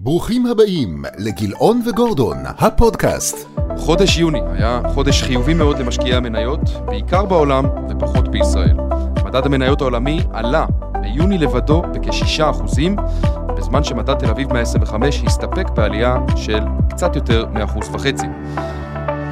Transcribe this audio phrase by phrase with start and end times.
[0.00, 3.48] ברוכים הבאים לגילאון וגורדון, הפודקאסט.
[3.76, 8.76] חודש יוני היה חודש חיובי מאוד למשקיעי המניות, בעיקר בעולם ופחות בישראל.
[9.24, 10.66] מדד המניות העולמי עלה
[11.00, 12.82] ביוני לבדו בכ-6%,
[13.56, 16.60] בזמן שמדד תל אביב 125 הסתפק בעלייה של
[16.90, 18.58] קצת יותר מ-1.5%.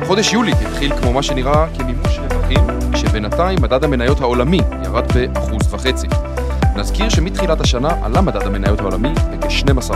[0.06, 2.60] חודש יולי התחיל כמו מה שנראה כמימוש רווחים,
[2.92, 6.35] כשבינתיים מדד המניות העולמי ירד ב-1.5%.
[6.76, 9.08] נזכיר שמתחילת השנה עלה מדד המניות העולמי
[9.40, 9.92] בכ-12%,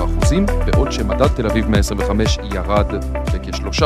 [0.66, 3.84] בעוד שמדד תל אביב 125 ירד בכ-3%.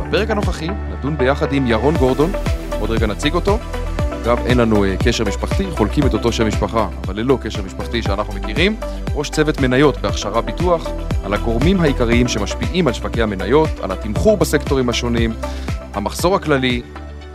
[0.00, 2.32] בפרק הנוכחי נדון ביחד עם ירון גורדון,
[2.80, 3.58] עוד רגע נציג אותו.
[4.22, 8.02] אגב, אין לנו uh, קשר משפחתי, חולקים את אותו שם משפחה, אבל ללא קשר משפחתי
[8.02, 8.76] שאנחנו מכירים.
[9.14, 10.86] ראש צוות מניות בהכשרה ביטוח,
[11.24, 15.32] על הגורמים העיקריים שמשפיעים על שווקי המניות, על התמחור בסקטורים השונים,
[15.94, 16.82] המחזור הכללי,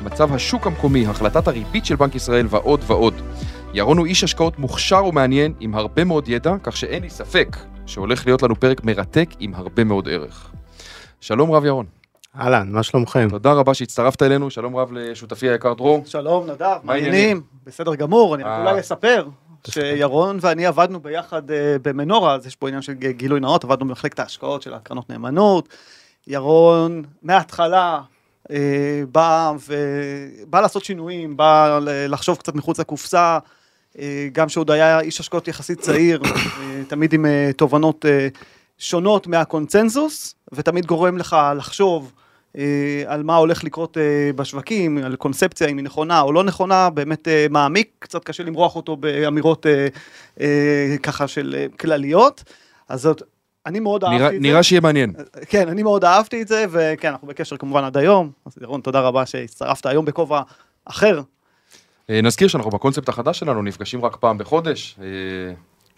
[0.04, 3.14] מצב השוק המקומי, החלטת הריבית של בנק ישראל ועוד ועוד.
[3.74, 8.26] ירון הוא איש השקעות מוכשר ומעניין עם הרבה מאוד ידע, כך שאין לי ספק שהולך
[8.26, 10.52] להיות לנו פרק מרתק עם הרבה מאוד ערך.
[11.22, 11.86] שלום רב ירון.
[12.40, 13.28] אהלן, מה שלומכם?
[13.30, 16.04] תודה רבה שהצטרפת אלינו, שלום רב לשותפי היקר דרור.
[16.06, 17.12] שלום נדב, מה העניינים?
[17.12, 18.62] מעניינים, בסדר גמור, אני רק אה.
[18.62, 19.28] אולי אספר
[19.70, 24.20] שירון ואני עבדנו ביחד אה, במנורה, אז יש פה עניין של גילוי נאות, עבדנו במחלקת
[24.20, 25.70] ההשקעות של הקרנות נאמנות,
[26.28, 28.02] ירון מההתחלה
[28.52, 29.76] אה, בא, ו...
[30.48, 33.38] בא לעשות שינויים, בא לחשוב קצת מחוץ לקופסה,
[34.32, 38.28] גם שעוד היה איש השקעות יחסית צעיר, אה, תמיד עם אה, תובנות אה,
[38.78, 42.14] שונות מהקונצנזוס, ותמיד גורם לך לחשוב
[42.58, 46.90] אה, על מה הולך לקרות אה, בשווקים, על קונספציה, אם היא נכונה או לא נכונה,
[46.90, 49.88] באמת אה, מעמיק, קצת קשה למרוח אותו באמירות אה,
[50.42, 52.44] אה, ככה של אה, כלליות.
[52.90, 53.22] אז זאת,
[53.66, 54.64] אני מאוד נראה, אהבתי את נראה זה.
[54.64, 55.14] שיהיה מעניין.
[55.50, 58.32] כן, אני מאוד אהבתי את זה, וכן, אנחנו בקשר כמובן עד היום.
[58.46, 60.42] אז ירון, תודה רבה שהצטרפת היום בכובע
[60.86, 61.22] אחר.
[62.10, 64.96] אה, נזכיר שאנחנו בקונספט החדש שלנו, נפגשים רק פעם בחודש.
[65.02, 65.06] אה,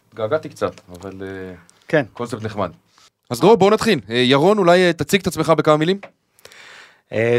[0.07, 1.53] התגעגעתי קצת, אבל אה,
[1.87, 2.05] כן.
[2.13, 2.71] קונספט נחמד.
[3.29, 3.99] אז דרור, בואו נתחיל.
[4.09, 5.99] ירון, אולי תציג את עצמך בכמה מילים?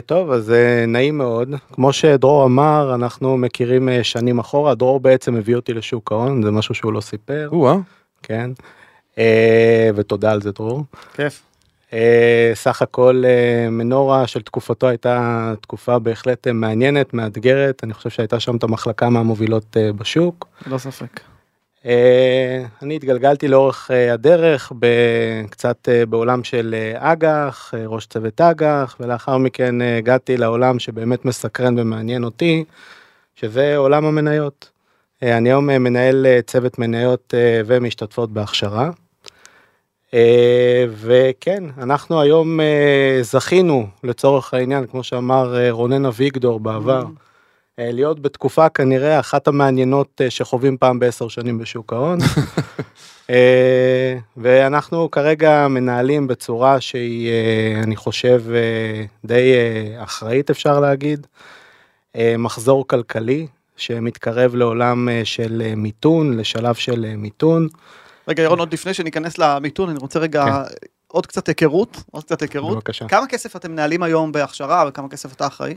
[0.07, 0.53] טוב, אז
[0.87, 1.49] נעים מאוד.
[1.73, 6.75] כמו שדרור אמר, אנחנו מכירים שנים אחורה, דרור בעצם הביא אותי לשוק ההון, זה משהו
[6.75, 7.77] שהוא לא סיפר, או-אה.
[8.23, 8.51] כן.
[9.95, 10.85] ותודה על זה דרור.
[11.15, 11.43] כיף.
[11.93, 18.11] אה, סך הכל אה, מנורה של תקופתו הייתה תקופה בהחלט אה, מעניינת, מאתגרת, אני חושב
[18.11, 20.47] שהייתה שם את המחלקה מהמובילות בשוק.
[20.67, 21.21] ללא ספק.
[22.83, 24.73] אני התגלגלתי לאורך הדרך
[25.51, 32.65] קצת בעולם של אג"ח, ראש צוות אג"ח, ולאחר מכן הגעתי לעולם שבאמת מסקרן ומעניין אותי,
[33.35, 34.71] שזה עולם המניות.
[35.23, 37.35] אני היום מנהל צוות מניות
[37.67, 38.91] ומשתתפות בהכשרה.
[40.15, 47.05] אה, וכן, אנחנו היום אה, זכינו לצורך העניין, כמו שאמר אה, רונן אביגדור בעבר,
[47.79, 52.19] אה, להיות בתקופה כנראה אחת המעניינות שחווים פעם בעשר שנים בשוק ההון.
[54.37, 57.31] ואנחנו כרגע מנהלים בצורה שהיא,
[57.83, 58.43] אני חושב,
[59.25, 59.53] די
[59.99, 61.27] אחראית אפשר להגיד,
[62.39, 67.69] מחזור כלכלי שמתקרב לעולם של מיתון, לשלב של מיתון.
[68.29, 70.63] רגע, ירון, עוד לפני שניכנס למיתון, אני רוצה רגע
[71.07, 72.77] עוד קצת היכרות, עוד קצת היכרות.
[72.77, 73.09] בבקשה.
[73.09, 75.77] כמה כסף אתם מנהלים היום בהכשרה וכמה כסף אתה אחראי?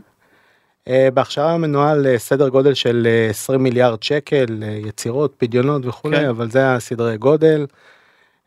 [0.88, 6.18] אה, בהכשרה מנוהל אה, סדר גודל של אה, 20 מיליארד שקל, אה, יצירות, פדיונות וכולי,
[6.18, 6.30] כן.
[6.30, 7.66] אבל זה הסדרי גודל.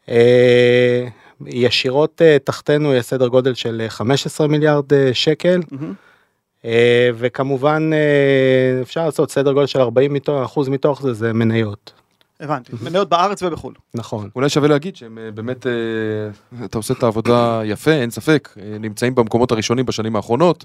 [0.08, 1.06] אה,
[1.46, 5.60] ישירות אה, תחתנו יש סדר גודל של אה, 15 מיליארד אה, שקל.
[6.64, 11.92] אה, וכמובן אה, אפשר לעשות סדר גודל של 40 מתוך, אחוז מתוך זה, זה מניות.
[12.40, 12.72] הבנתי.
[12.82, 13.74] מניות בארץ ובחו"ל.
[13.94, 14.28] נכון.
[14.36, 15.72] אולי שווה להגיד שהם אה, באמת, אה,
[16.64, 20.64] אתה עושה את העבודה יפה, אין ספק, אה, נמצאים במקומות הראשונים בשנים האחרונות,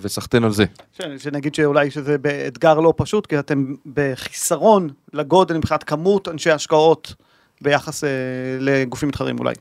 [0.00, 0.64] וסחטיין על זה.
[0.92, 7.14] ש- שנגיד שאולי שזה באתגר לא פשוט, כי אתם בחיסרון לגודל מבחינת כמות אנשי השקעות
[7.62, 8.04] ביחס
[8.60, 9.54] לגופים מתחרים אולי.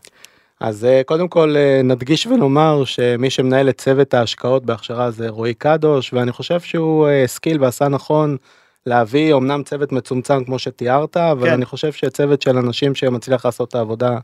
[0.59, 6.31] אז קודם כל נדגיש ונאמר שמי שמנהל את צוות ההשקעות בהכשרה זה רועי קדוש ואני
[6.31, 8.38] חושב שהוא השכיל ועשה נכון
[8.85, 11.53] להביא אמנם צוות מצומצם כמו שתיארת אבל כן.
[11.53, 14.17] אני חושב שצוות של אנשים שמצליח לעשות את העבודה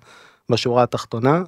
[0.49, 1.43] בשורה התחתונה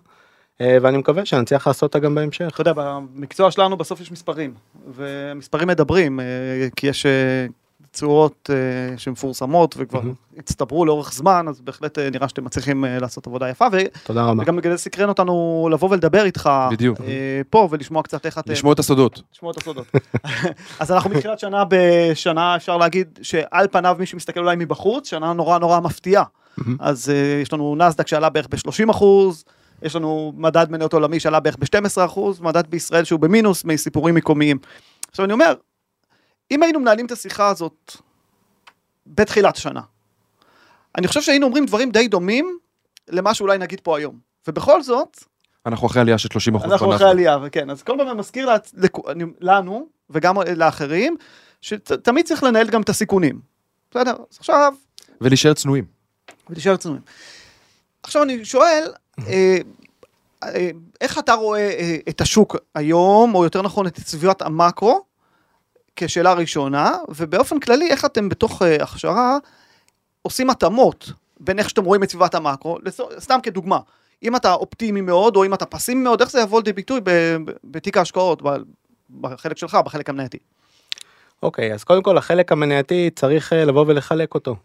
[0.61, 2.49] אה, ואני מקווה שנצליח לעשות אותה גם בהמשך.
[2.53, 4.53] אתה יודע, במקצוע שלנו בסוף יש מספרים,
[4.95, 6.25] ומספרים מדברים, אה,
[6.75, 7.05] כי יש
[7.97, 10.13] אה, צורות אה, שמפורסמות וכבר מהמם.
[10.37, 14.25] הצטברו לאורך זמן, אז בהחלט אה, נראה שאתם מצליחים אה, לעשות עבודה יפה, ו- תודה
[14.25, 14.43] רבה.
[14.43, 17.01] וגם בגלל זה סקרן אותנו לבוא ולדבר איתך בדיוק.
[17.01, 18.51] אה, פה ולשמוע קצת איך אתם...
[18.51, 19.21] לשמוע את הסודות.
[19.33, 19.87] לשמוע את הסודות.
[20.79, 25.59] אז אנחנו מתחילת שנה בשנה, אפשר להגיד שעל פניו מי שמסתכל אולי מבחוץ, שנה נורא
[25.59, 26.23] נורא מפתיעה.
[26.57, 26.77] מהמם.
[26.79, 29.43] אז uh, יש לנו נסדק שעלה בערך ב-30 אחוז,
[29.81, 34.57] יש לנו מדד מניות עולמי שעלה בערך ב-12 אחוז, מדד בישראל שהוא במינוס מסיפורים מקומיים.
[35.11, 35.53] עכשיו אני אומר,
[36.51, 37.95] אם היינו מנהלים את השיחה הזאת
[39.07, 39.81] בתחילת השנה,
[40.97, 42.57] אני חושב שהיינו אומרים דברים די דומים
[43.09, 44.19] למה שאולי נגיד פה היום.
[44.47, 45.17] ובכל זאת,
[45.65, 48.49] אנחנו אחרי עלייה של 30 אחוז אנחנו אחרי עלייה, וכן, אז כל פעם אני מזכיר
[49.41, 51.15] לנו, וגם לאחרים,
[51.61, 53.39] שתמיד צריך לנהל גם את הסיכונים.
[53.91, 54.11] בסדר?
[54.11, 54.73] אז עכשיו,
[55.21, 55.85] ולהישאר צנועים.
[56.49, 57.01] ולהישאר צנועים.
[58.03, 58.91] עכשיו אני שואל,
[59.27, 59.57] אה,
[60.43, 60.69] אה,
[61.01, 65.01] איך אתה רואה אה, את השוק היום, או יותר נכון את סביבת המקרו,
[65.97, 69.37] כשאלה ראשונה, ובאופן כללי, איך אתם בתוך אה, הכשרה
[70.21, 73.79] עושים התאמות בין איך שאתם רואים את סביבת המקרו, לס- סתם כדוגמה,
[74.23, 77.01] אם אתה אופטימי מאוד, או אם אתה פסימי מאוד, איך זה יבוא לידי ביטוי
[77.63, 78.41] בתיק ההשקעות,
[79.21, 80.37] בחלק שלך, בחלק המנייתי.
[81.43, 84.55] אוקיי, אז קודם כל החלק המנייתי צריך אה, לבוא ולחלק אותו.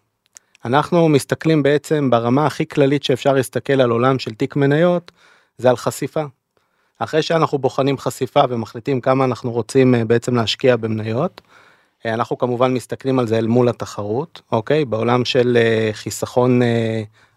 [0.65, 5.13] אנחנו מסתכלים בעצם ברמה הכי כללית שאפשר להסתכל על עולם של תיק מניות,
[5.59, 6.23] זה על חשיפה.
[7.05, 11.41] אחרי שאנחנו בוחנים חשיפה ומחליטים כמה אנחנו רוצים אה, בעצם להשקיע במניות,
[12.07, 14.85] אה, אנחנו כמובן מסתכלים על זה אל מול התחרות, אוקיי?
[14.85, 16.61] בעולם של אה, חיסכון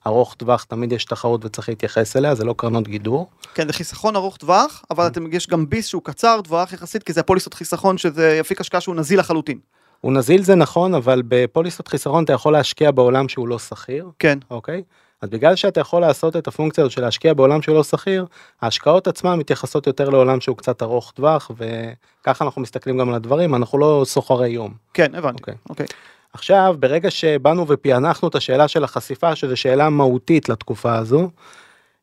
[0.08, 3.30] ארוך טווח תמיד יש תחרות וצריך להתייחס אליה, זה לא קרנות גידור.
[3.54, 7.14] כן, זה חיסכון ארוך טווח, אבל אתם, יש גם ביס שהוא קצר טווח יחסית, כי
[7.14, 9.60] זה הפוליסות חיסכון שזה אפיק השקעה שהוא נזיל לחלוטין.
[10.02, 14.40] הוא נזיל זה נכון, אבל בפוליסות חיסכון אתה יכול להשקיע בעולם שהוא לא שכיר, כן,
[14.50, 14.82] אוקיי?
[15.22, 18.26] אז בגלל שאתה יכול לעשות את הפונקציה הזאת של להשקיע בעולם שהוא לא שכיר,
[18.62, 23.56] ההשקעות עצמן מתייחסות יותר לעולם שהוא קצת ארוך טווח, וככה אנחנו מסתכלים גם על הדברים,
[23.56, 24.74] אנחנו לא סוחרי יום.
[24.94, 25.40] כן, הבנתי.
[25.40, 25.56] אוקיי.
[25.70, 25.86] אוקיי.
[26.34, 31.30] עכשיו, ברגע שבאנו ופענחנו את השאלה של החשיפה, שזו שאלה מהותית לתקופה הזו,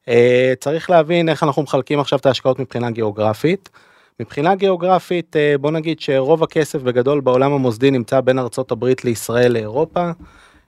[0.09, 3.70] אה, צריך להבין איך אנחנו מחלקים עכשיו את ההשקעות מבחינה גיאוגרפית.
[4.20, 9.53] מבחינה גיאוגרפית, אה, בוא נגיד שרוב הכסף בגדול בעולם המוסדי נמצא בין ארצות הברית לישראל
[9.53, 10.11] לאירופה.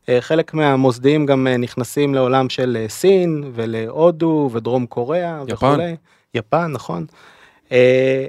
[0.09, 5.67] אה, חלק מהמוסדיים גם אה, נכנסים לעולם של אה, סין ולהודו ודרום קוריאה יפן.
[5.67, 5.97] וכולי.
[6.35, 7.07] יפן, נכון.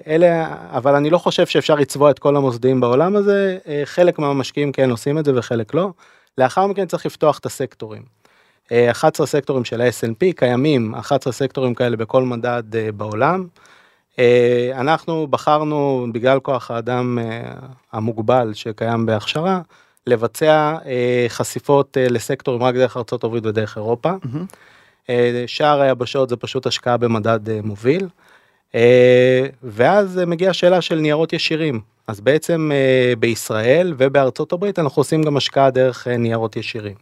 [0.08, 4.90] אלה, אבל אני לא חושב שאפשר לצבוע את כל המוסדיים בעולם הזה, חלק מהמשקיעים כן
[4.90, 5.90] עושים את זה וחלק לא.
[6.38, 8.02] לאחר מכן צריך לפתוח את הסקטורים.
[8.72, 12.64] אה, 11 סקטורים של ה-S&P קיימים 11 סקטורים כאלה בכל מדד
[12.98, 13.48] בעולם.
[14.74, 17.18] אנחנו בחרנו בגלל כוח האדם
[17.94, 19.62] המוגבל שקיים בהכשרה
[20.08, 24.12] לבצע אה, חשיפות אה, לסקטורים רק דרך ארצות הברית ודרך אירופה.
[24.24, 24.46] מהמם.
[25.10, 28.08] אה, שאר היבשות זה פשוט השקעה במדד אה, מוביל.
[28.76, 31.82] אה, ואז אה, מגיעה השאלה של ניירות ישירים.
[32.08, 36.96] אז בעצם אה, בישראל ובארצות הברית אנחנו עושים גם השקעה דרך אה, ניירות ישירים.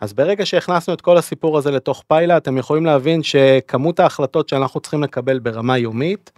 [0.00, 4.80] אז ברגע שהכנסנו את כל הסיפור הזה לתוך פיילה אתם יכולים להבין שכמות ההחלטות שאנחנו
[4.80, 6.30] צריכים לקבל ברמה יומית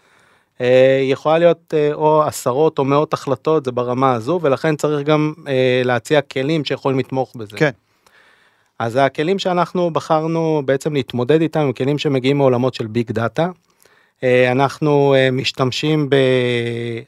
[1.02, 5.82] יכולה להיות אה, או עשרות או מאות החלטות זה ברמה הזו ולכן צריך גם אה,
[5.84, 7.56] להציע כלים שיכולים לתמוך בזה.
[7.56, 7.70] כן.
[8.78, 13.50] אז הכלים שאנחנו בחרנו בעצם להתמודד איתם הם כלים שמגיעים מעולמות של ביג דאטה.
[14.24, 16.08] אה, אנחנו אה, משתמשים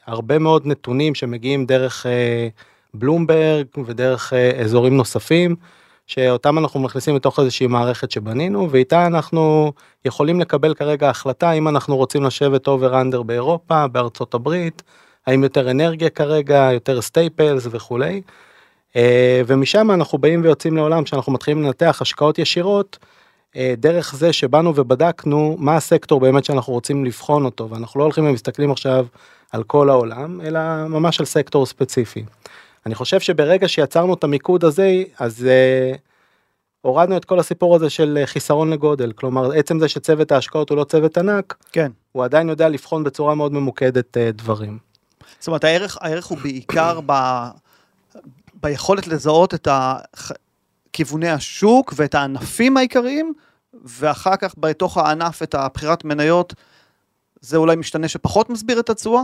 [0.07, 2.49] בהרבה מאוד נתונים שמגיעים דרך אה,
[2.95, 5.57] בלומברג ודרך אה, אזורים נוספים
[6.07, 9.73] שאותם אנחנו מכניסים לתוך איזושהי מערכת שבנינו ואיתה אנחנו
[10.05, 14.83] יכולים לקבל כרגע החלטה אם אנחנו רוצים לשבת over under באירופה בארצות הברית
[15.27, 18.23] האם יותר אנרגיה כרגע יותר staples וכולי.
[18.97, 22.99] אה, ומשם אנחנו באים ויוצאים לעולם שאנחנו מתחילים לנתח השקעות ישירות
[23.57, 28.27] אה, דרך זה שבאנו ובדקנו מה הסקטור באמת שאנחנו רוצים לבחון אותו ואנחנו לא הולכים
[28.27, 29.07] ומסתכלים עכשיו
[29.53, 32.25] על כל העולם אלא ממש על סקטור ספציפי.
[32.87, 35.99] אני חושב שברגע שיצרנו את המיקוד הזה אז uh,
[36.81, 40.79] הורדנו את כל הסיפור הזה של אה, חיסרון לגודל כלומר עצם זה שצוות ההשקעות הוא
[40.79, 41.93] לא צוות ענק כן.
[42.13, 44.79] הוא עדיין יודע לבחון בצורה מאוד ממוקדת uh, דברים.
[45.39, 47.13] זאת אומרת, הערך, הערך הוא בעיקר ב,
[48.55, 49.69] ביכולת לזהות את
[50.93, 53.33] כיווני השוק ואת הענפים העיקריים,
[53.85, 56.55] ואחר כך בתוך הענף את הבחירת מניות,
[57.41, 59.23] זה אולי משתנה שפחות מסביר את התשואה?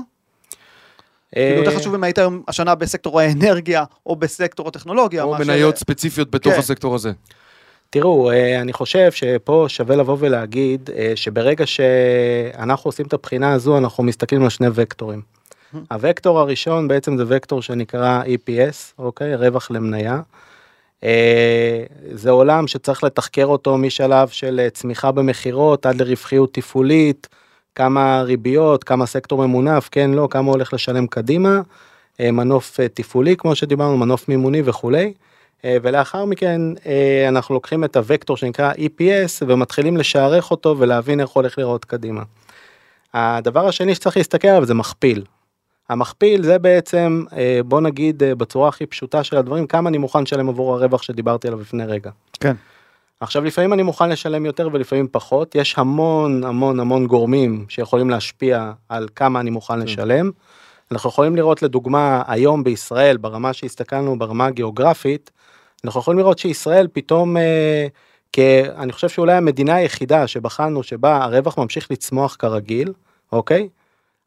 [1.34, 5.22] כאילו יותר אה, חשוב אם היית היום השנה בסקטור האנרגיה או בסקטור הטכנולוגיה.
[5.22, 6.58] או מניות ספציפיות בתוך כן.
[6.58, 7.12] הסקטור הזה.
[7.90, 13.78] תראו, אה, אני חושב שפה שווה לבוא ולהגיד אה, שברגע שאנחנו עושים את הבחינה הזו,
[13.78, 15.22] אנחנו מסתכלים על שני וקטורים.
[16.02, 19.34] הוקטור הראשון בעצם זה וקטור שנקרא EPS, אוקיי?
[19.34, 20.20] רווח למניה.
[22.12, 27.28] זה עולם שצריך לתחקר אותו משלב של צמיחה במכירות עד לרווחיות תפעולית,
[27.74, 31.60] כמה ריביות, כמה סקטור ממונף, כן, לא, כמה הולך לשלם קדימה,
[32.20, 35.12] אה, מנוף אה, תפעולי כמו שדיברנו, מנוף מימוני וכולי.
[35.64, 36.60] אה, ולאחר מכן
[37.28, 42.22] אנחנו לוקחים את הוקטור שנקרא EPS ומתחילים לשערך אותו ולהבין איך הולך לראות קדימה.
[43.14, 45.24] הדבר השני שצריך להסתכל עליו זה מכפיל.
[45.88, 47.24] המכפיל זה בעצם
[47.64, 51.60] בוא נגיד בצורה הכי פשוטה של הדברים כמה אני מוכן לשלם עבור הרווח שדיברתי עליו
[51.60, 52.10] לפני רגע.
[52.40, 52.54] כן.
[53.20, 58.72] עכשיו לפעמים אני מוכן לשלם יותר ולפעמים פחות יש המון המון המון גורמים שיכולים להשפיע
[58.88, 60.30] על כמה אני מוכן לשלם.
[60.92, 65.30] אנחנו יכולים לראות לדוגמה היום בישראל ברמה שהסתכלנו ברמה הגיאוגרפית
[65.84, 67.86] אנחנו יכולים לראות שישראל פתאום אה,
[68.32, 72.92] כי אני חושב שאולי המדינה היחידה שבחנו שבה הרווח ממשיך לצמוח כרגיל,
[73.32, 73.68] אוקיי?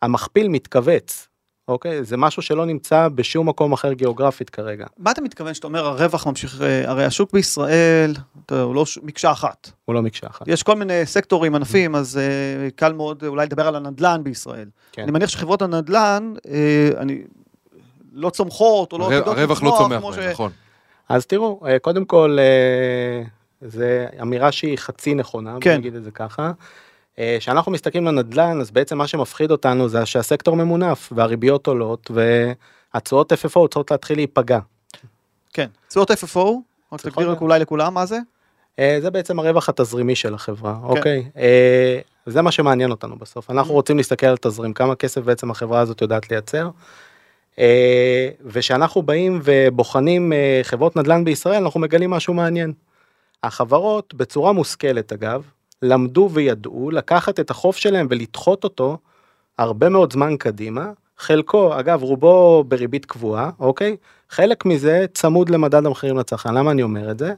[0.02, 1.28] המכפיל מתכווץ,
[1.68, 2.04] אוקיי?
[2.04, 4.86] זה משהו שלא נמצא בשום מקום אחר גיאוגרפית כרגע.
[4.98, 8.12] מה אתה מתכוון שאתה אומר הרווח ממשיך, אה, הרי השוק בישראל,
[8.46, 9.70] אתה יודע, הוא לא ש- מקשה אחת.
[9.86, 10.48] הוא לא מקשה אחת.
[10.48, 14.68] יש כל מיני סקטורים, ענפים, אז אה, קל מאוד אה, אולי לדבר על הנדל"ן בישראל.
[14.92, 15.02] כן.
[15.02, 17.22] אני מניח שחברות הנדל"ן, אה, אני,
[18.14, 20.52] לא צומחות או לא הרווח לא צומח בהם, נכון.
[21.10, 22.38] אז תראו, קודם כל,
[23.62, 25.78] זה אמירה שהיא חצי נכונה, בוא כן.
[25.78, 26.52] נגיד את זה ככה.
[27.20, 32.12] אה, כשאנחנו מסתכלים על נדל"ן, אז בעצם מה שמפחיד אותנו זה שהסקטור ממונף והריביות עולות
[32.14, 34.60] והתשואות FFO צריכות להתחיל להיפגע.
[35.54, 35.68] כן.
[35.88, 36.48] תשואות FFO,
[36.94, 37.40] רק צריכות תגדיר.
[37.42, 38.20] אולי לכולם מה זה?
[38.80, 40.88] אה, זה בעצם הרווח התזרימי של החברה, כן.
[40.88, 41.30] אוקיי?
[41.38, 43.52] אה, זה מה שמעניין אותנו בסוף.
[43.52, 46.70] אנחנו רוצים להסתכל על תזרים, כמה כסף בעצם החברה הזאת יודעת לייצר.
[48.46, 52.74] וכשאנחנו באים ובוחנים חברות נדל"ן בישראל, אנחנו מגלים משהו מעניין.
[53.44, 55.44] החברות, בצורה מושכלת אגב,
[55.84, 58.98] למדו וידעו לקחת את החוב שלהם ולדחות אותו
[59.58, 60.92] הרבה מאוד זמן קדימה.
[61.18, 63.96] חלקו, אגב, רובו בריבית קבועה, אוקיי?
[64.30, 66.54] חלק מזה צמוד למדד המחירים לצרכן.
[66.54, 67.34] למה אני אומר את זה?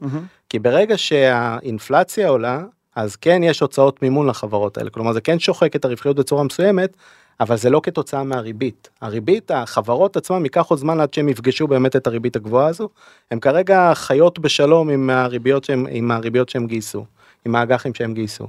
[0.49, 2.63] כי ברגע שהאינפלציה עולה,
[2.95, 6.97] אז כן יש הוצאות מימון לחברות האלה, כלומר זה כן שוחק את הרווחיות בצורה מסוימת,
[7.39, 8.89] אבל זה לא כתוצאה מהריבית.
[9.01, 12.89] הריבית, החברות עצמם ייקח עוד זמן עד שהם יפגשו באמת את הריבית הגבוהה הזו.
[13.31, 17.05] הם כרגע חיות בשלום עם הריביות שהם, עם הריביות שהם גייסו,
[17.45, 18.47] עם האג"חים שהם גייסו.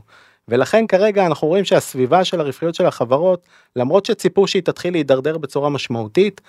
[0.49, 3.41] ולכן כרגע אנחנו רואים שהסביבה של הרווחיות של החברות,
[3.76, 6.41] למרות שציפו שהיא תתחיל להידרדר בצורה משמעותית,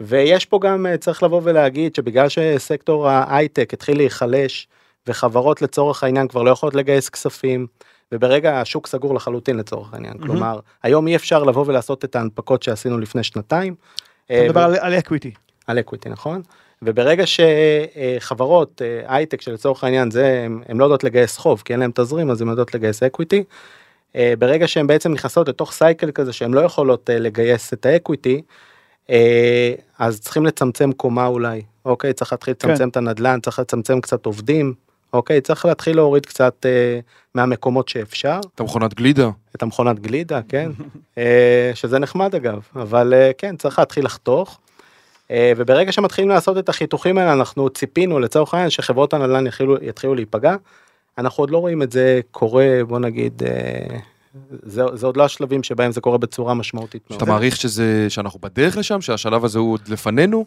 [0.00, 4.68] ויש פה גם אה, צריך לבוא ולהגיד שבגלל שסקטור ההייטק התחיל להיחלש
[5.06, 7.66] וחברות לצורך העניין כבר לא יכולות לגייס כספים
[8.12, 10.26] וכרגע השוק סגור לחלוטין לצורך העניין מהמם.
[10.26, 13.74] כלומר היום אי אפשר לבוא ולעשות את ההנפקות שעשינו לפני שנתיים.
[14.26, 15.30] אתה אה, מדבר ו- על- על equity.
[15.66, 16.42] על equity נכון
[16.84, 21.90] וברגע שחברות הייטק שלצורך העניין זה הם, הם לא יודעות לגייס חוב כי אין להם
[21.94, 23.44] תזרים אז הן יודעות לגייס equity.
[24.16, 27.94] אה, ברגע שהן בעצם נכנסות לתוך cycle כזה שהן לא יכולות אה, לגייס את ה
[27.94, 28.42] equity
[29.10, 32.68] אה, אז צריכים לצמצם קומה אולי אוקיי צריך להתחיל כן.
[32.68, 34.74] לצמצם את הנדל"ן צריך לצמצם קצת עובדים
[35.12, 37.00] אוקיי צריך להתחיל להוריד קצת אה,
[37.34, 39.30] מהמקומות שאפשר את המכונת גלידה.
[39.56, 40.70] את המכונת גלידה כן
[41.18, 44.58] אה, שזה נחמד אגב אבל אה, כן צריך להתחיל לחתוך.
[45.30, 50.14] אה, וברגע שמתחילים לעשות את החיתוכים האלה אנחנו ציפינו לצורך העניין שחברות הנדל"ן יתחילו, יתחילו
[50.14, 50.56] להיפגע.
[51.18, 53.98] אנחנו עוד לא רואים את זה קורה בוא נגיד אה,
[54.62, 57.22] זה, זה עוד לא השלבים שבהם זה קורה בצורה משמעותית מאוד.
[57.22, 60.44] אתה מעריך שזה, שאנחנו בדרך לשם, שהשלב הזה הוא עוד לפנינו?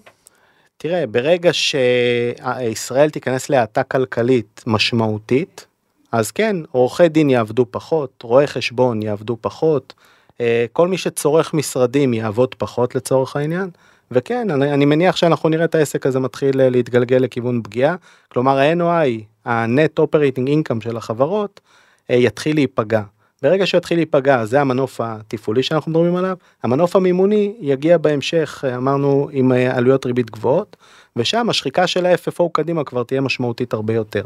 [0.77, 5.65] תראה ברגע שישראל תיכנס להאטה כלכלית משמעותית
[6.11, 9.93] אז כן עורכי דין יעבדו פחות רואי חשבון יעבדו פחות
[10.41, 13.69] אה, כל מי שצורך משרדים יעבוד פחות לצורך העניין
[14.11, 17.95] וכן אני, אני מניח שאנחנו נראה את העסק הזה מתחיל אה, להתגלגל לכיוון פגיעה
[18.29, 21.61] כלומר ה-NOI ה-Net Operating Income של החברות
[22.09, 23.01] אה, יתחיל להיפגע.
[23.41, 29.29] ברגע שיתחיל להיפגע זה המנוף התפעולי שאנחנו מדברים עליו המנוף המימוני יגיע בהמשך אה, אמרנו
[29.31, 30.77] עם עלויות ריבית גבוהות
[31.15, 34.23] ושם השחיקה של ה-FFO קדימה כבר תהיה משמעותית הרבה יותר.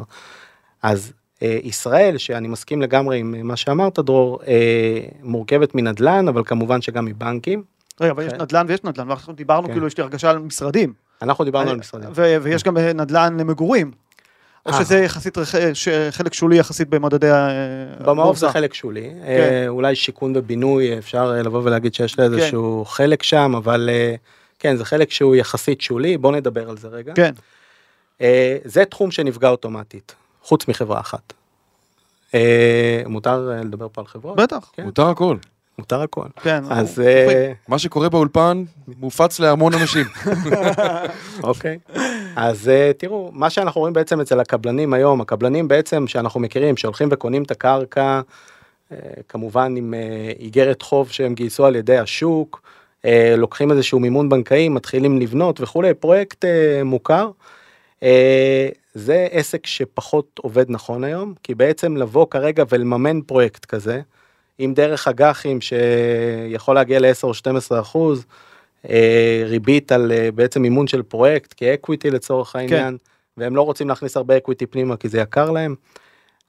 [0.83, 4.41] אז ישראל שאני מסכים לגמרי עם מה שאמרת דרור
[5.23, 7.63] מורכבת מנדל"ן אבל כמובן שגם מבנקים
[8.01, 8.41] רגע, אבל יש כן.
[8.41, 9.74] נדל"ן ויש נדל"ן, ואנחנו דיברנו כן.
[9.74, 10.93] כאילו יש לי הרגשה על משרדים.
[11.21, 12.10] אנחנו דיברנו אה, על משרדים.
[12.41, 13.91] ויש גם אה, נדל"ן למגורים.
[14.65, 14.79] או אה.
[14.79, 15.38] שזה יחסית
[16.12, 17.50] חלק שולי יחסית במדדי ה...
[18.05, 18.50] במעוף זה.
[18.50, 22.24] חלק שולי אה, אולי שיכון ובינוי אפשר לבוא ולהגיד שיש כן.
[22.24, 23.89] איזשהו חלק שם אבל
[24.60, 27.13] כן זה חלק שהוא יחסית שולי בוא נדבר על זה רגע.
[27.15, 27.31] כן,
[28.65, 31.33] זה תחום שנפגע אוטומטית חוץ מחברה אחת.
[33.05, 34.38] מותר לדבר פה על חברות?
[34.38, 34.83] בטח, כן.
[34.83, 35.38] מותר הכל.
[35.81, 36.25] מותר הכל.
[36.43, 36.63] כן.
[36.69, 38.63] אז הוא- אה, מה שקורה באולפן
[39.00, 40.05] מופץ להמון אנשים.
[41.43, 41.77] אוקיי
[42.35, 47.07] אז אה, תראו מה שאנחנו רואים בעצם אצל הקבלנים היום הקבלנים בעצם שאנחנו מכירים שהולכים
[47.11, 48.21] וקונים את הקרקע
[48.91, 48.97] אה,
[49.29, 49.93] כמובן עם
[50.39, 52.61] איגרת חוב שהם גייסו על ידי השוק
[53.38, 56.45] לוקחים איזשהו מימון בנקאי מתחילים לבנות וכולי פרויקט
[56.85, 57.29] מוכר.
[58.93, 64.01] זה עסק שפחות עובד נכון היום כי בעצם לבוא כרגע ולממן פרויקט כזה
[64.63, 68.25] עם דרך אג"חים שיכול להגיע ל-10 או 12 אחוז.
[68.89, 72.97] אה, ריבית על אה, בעצם מימון של פרויקט כ equity לצורך העניין
[73.37, 75.75] והם לא רוצים להכניס הרבה equity פנימה כי זה יקר להם.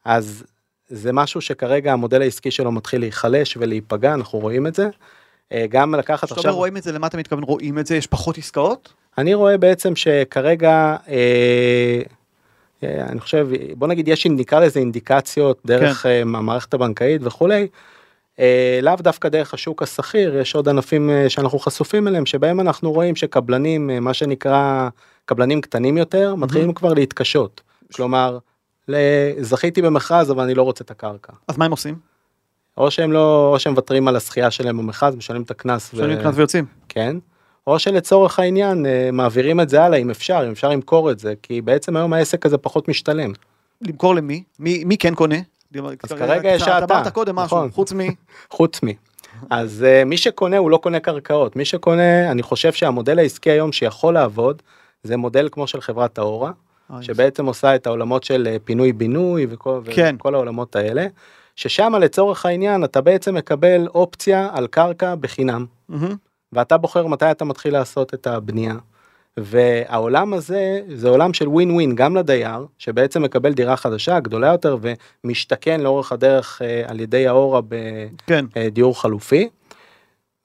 [0.05, 0.45] אז
[0.89, 4.89] זה משהו שכרגע המודל העסקי שלו מתחיל להיחלש ולהיפגע אנחנו רואים את זה.
[5.53, 7.97] אה, גם לקחת כשאתה אומר עכשיו רואים את זה, למה אתה מתכוון רואים את זה?
[7.97, 8.93] יש פחות עסקאות?
[9.19, 12.03] אני רואה בעצם שכרגע אה,
[12.85, 17.69] אה, אני חושב בוא נגיד יש נקרא לזה אינדיקציות דרך אה, המערכת הבנקאית וכולי.
[18.39, 22.93] אה, לאו דווקא דרך השוק השכיר יש עוד ענפים אה, שאנחנו חשופים אליהם שבהם אנחנו
[22.93, 24.89] רואים שקבלנים אה, מה שנקרא
[25.25, 27.61] קבלנים קטנים יותר מתחילים כבר להתקשות
[27.95, 28.39] כלומר
[29.41, 31.33] זכיתי במכרז אבל אני לא רוצה את הקרקע.
[31.49, 31.99] אז מה הם עושים?
[32.77, 35.95] או שהם לא, או שהם מוותרים על הזכייה שלהם במכרז, משלמים את הקנס.
[35.97, 36.65] שמים קנס ויוצאים.
[36.89, 37.17] כן.
[37.67, 41.61] או שלצורך העניין מעבירים את זה הלאה אם אפשר, אם אפשר למכור את זה, כי
[41.61, 43.33] בעצם היום העסק הזה פחות משתלם.
[43.81, 44.43] למכור למי?
[44.59, 45.37] מי מי כן קונה?
[46.09, 47.71] כרגע יש אתה האטה, אמרת קודם משהו, נכון.
[47.71, 48.01] חוץ מ...
[48.51, 48.95] חוץ מי.
[49.51, 53.73] אז uh, מי שקונה הוא לא קונה קרקעות, מי שקונה, אני חושב שהמודל העסקי היום
[53.73, 54.63] שיכול לעבוד,
[55.03, 56.51] זה מודל כמו של חברת האורה,
[57.01, 60.15] שבעצם עושה את העולמות של אה, פינוי בינוי וכל, כן.
[60.19, 61.07] וכל העולמות האלה,
[61.57, 65.67] ששם לצורך העניין אתה בעצם מקבל אופציה על קרקע בחינם.
[66.53, 68.75] ואתה בוחר מתי אתה מתחיל לעשות את הבנייה.
[69.41, 74.77] והעולם הזה זה עולם של ווין ווין גם לדייר שבעצם מקבל דירה חדשה גדולה יותר
[75.25, 77.61] ומשתכן לאורך הדרך אה, על ידי אאורה
[78.27, 78.45] כן.
[78.57, 79.49] בדיור חלופי.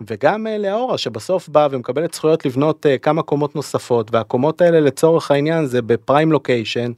[0.07, 5.31] וגם אה, לאאורה שבסוף בא ומקבלת זכויות לבנות אה, כמה קומות נוספות והקומות האלה לצורך
[5.31, 6.91] העניין זה ב prime location.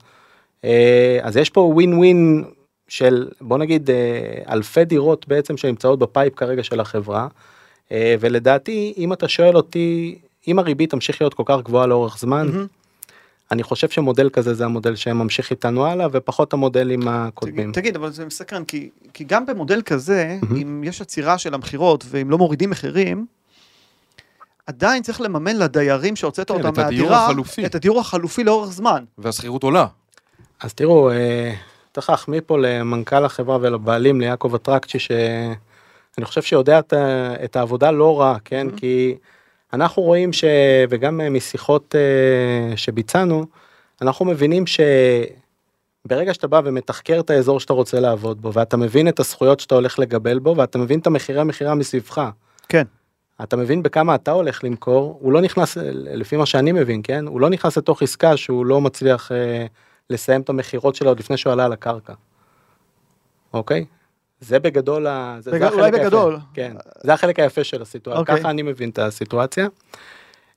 [0.63, 2.43] אה, אז יש פה ווין ווין
[2.88, 7.27] של בוא נגיד אה, אלפי דירות בעצם שנמצאות ב pipe כרגע של החברה.
[7.91, 12.48] אה, ולדעתי אם אתה שואל אותי אם הריבית תמשיך להיות כל כך גבוהה לאורך זמן
[12.48, 12.67] מהמם.
[13.51, 17.72] אני חושב שמודל כזה זה המודל שממשיך איתנו הלאה ופחות המודלים הקודמים.
[17.72, 20.55] תגיד, תגיד, אבל זה מסקרן, כי, כי גם במודל כזה, מהמם.
[20.55, 23.25] אם יש עצירה של המכירות ואם לא מורידים מחירים,
[24.67, 27.65] עדיין צריך לממן לדיירים שהוצאת כן, אותם את הדיור מהדירה, החלופי.
[27.65, 29.03] את הדיור החלופי לאורך זמן.
[29.17, 29.86] והשכירות עולה.
[30.62, 31.53] אז תראו, אה,
[31.93, 36.93] צריך להחמיא פה למנכ"ל החברה ולבעלים ליעקב אטרקצ'י שאני חושב שיודע את,
[37.43, 38.67] את העבודה לא רע, כן?
[38.74, 38.79] Mhm.
[38.79, 39.15] כי
[39.73, 40.43] אנחנו רואים ש...
[40.89, 43.45] וגם אה, משיחות אה, שביצענו,
[44.01, 49.19] אנחנו מבינים שברגע שאתה בא ומתחקר את האזור שאתה רוצה לעבוד בו ואתה מבין את
[49.19, 52.29] הזכויות שאתה הולך לגבל בו ואתה מבין את המחירי המכירה מסביבך.
[52.69, 52.83] כן.
[53.43, 57.27] אתה מבין בכמה אתה הולך למכור, הוא לא נכנס, לפי מה שאני מבין, כן?
[57.27, 59.65] הוא לא נכנס לתוך עסקה שהוא לא מצליח אה,
[60.09, 62.13] לסיים את המכירות שלו עוד לפני שהוא עלה על הקרקע.
[63.53, 63.85] אוקיי?
[64.41, 65.38] זה בגדול, ה...
[65.39, 66.03] זה, בג- זה החלק אולי היפה.
[66.03, 66.38] בגדול.
[66.53, 68.39] כן, זה החלק היפה של הסיטואציה, אוקיי.
[68.39, 69.67] ככה אני מבין את הסיטואציה.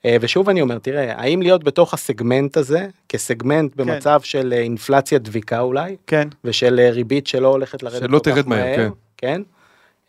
[0.05, 3.85] אה, ושוב אני אומר, תראה, האם להיות בתוך הסגמנט הזה, כסגמנט כן.
[3.85, 6.29] במצב של אה, אינפלציה דביקה אולי, כן.
[6.45, 8.89] ושל אה, ריבית שלא הולכת לרדת שלא כל כך תרד מהר, כן.
[9.17, 9.43] כן?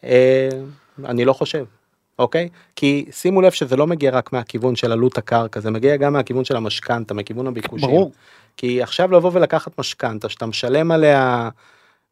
[0.03, 0.49] אה,
[1.05, 1.65] אני לא חושב,
[2.19, 2.49] אוקיי?
[2.75, 6.45] כי שימו לב שזה לא מגיע רק מהכיוון של עלות הקרקע, זה מגיע גם מהכיוון
[6.45, 7.87] של המשכנתה, מכיוון הביקושים.
[7.89, 8.11] ברור.
[8.57, 11.49] כי עכשיו לבוא ולקחת משכנתה שאתה משלם עליה,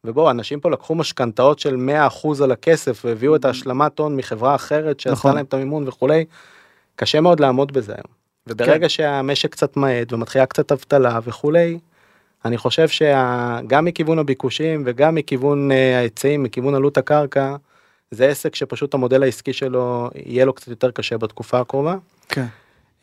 [0.06, 1.76] ובואו, אנשים פה לקחו משכנתאות של
[2.10, 5.36] 100% על הכסף והביאו את ההשלמת הון מחברה אחרת שעשתה נכון.
[5.36, 6.26] להם את המימון וכולי,
[6.96, 8.22] קשה מאוד לעמוד בזה היום.
[8.48, 8.90] וברגע כן.
[8.90, 11.80] שהמשק קצת מאט ומתחילה קצת אבטלה וכולי,
[12.46, 17.56] אני חושב שגם מכיוון הביקושים וגם מכיוון אה, ההיצעים, מכיוון עלות הקרקע,
[18.12, 21.96] זה עסק שפשוט המודל העסקי שלו יהיה לו קצת יותר קשה בתקופה הקרובה.
[22.30, 22.46] כן.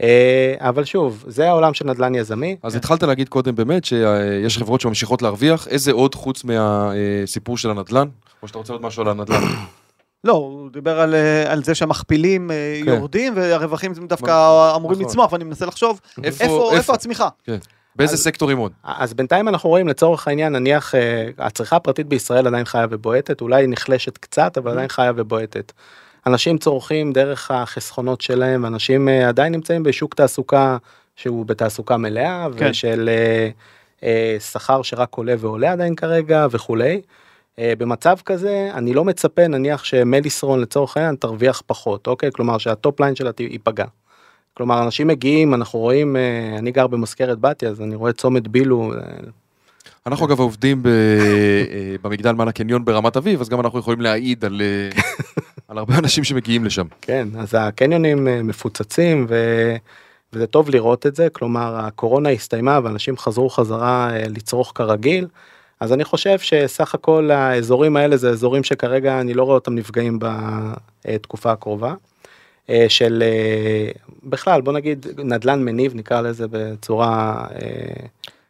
[0.03, 2.57] אה, אבל שוב, זה העולם של נדל"ן יזמי.
[2.63, 8.09] אז התחלת להגיד קודם באמת שיש חברות שממשיכות להרוויח, איזה עוד חוץ מהסיפור של הנדל"ן?
[8.43, 9.41] או שאתה רוצה עוד משהו על הנדל"ן?
[10.25, 12.89] לא, הוא דיבר על, אה, על זה שהמכפילים אה, כן.
[12.93, 14.75] יורדים והרווחים דווקא נכון.
[14.81, 15.11] אמורים נכון.
[15.11, 16.77] לצמוח, ואני מנסה לחשוב איפה- איפה איפה?
[16.77, 17.29] איפה הצמיחה.
[17.97, 18.73] באיזה אז- סקטורים עוד?
[18.85, 20.95] אז בינתיים אנחנו רואים לצורך העניין נניח
[21.39, 25.73] הצריכה הפרטית בישראל עדיין חיה ובועטת אולי נחלשת קצת אבל עדיין חיה ובועטת.
[26.29, 30.77] אנשים צורכים דרך החסכונות שלהם אנשים אה, עדיין נמצאים בשוק תעסוקה
[31.17, 32.71] שהוא בתעסוקה מלאה כן.
[32.71, 33.49] ושל אה,
[34.03, 37.01] אה, שכר שרק עולה ועולה עדיין כרגע וכולי.
[37.59, 42.80] אה, במצב כזה אני לא מצפה נניח שמליסרון לצורך העניין תרוויח פחות אוקיי כלומר שה
[42.80, 43.85] top line שלה ייפגע.
[44.55, 48.93] כלומר אנשים מגיעים אנחנו רואים אה, אני גר במזכרת בתיה אז אני רואה צומת בילו
[48.95, 49.01] אה,
[50.07, 50.89] אנחנו אגב עובדים ב-
[52.03, 54.61] במגדל מעל הקניון ברמת אביב, אז גם אנחנו יכולים להעיד על
[55.69, 56.87] על הרבה אנשים שמגיעים לשם.
[57.01, 59.35] כן אז הקניונים אה, מפוצצים ו...
[60.33, 65.27] וזה טוב לראות את זה כלומר הקורונה הסתיימה ואנשים חזרו חזרה אה, לצרוך כרגיל.
[65.81, 70.19] אז אני חושב שסך הכל האזורים האלה זה אזורים שכרגע אני לא רואה אותם נפגעים
[71.05, 71.95] בתקופה הקרובה.
[72.71, 73.23] אה, של
[74.25, 77.47] בכלל בוא נגיד נדל"ן מניב נקרא לזה בצורה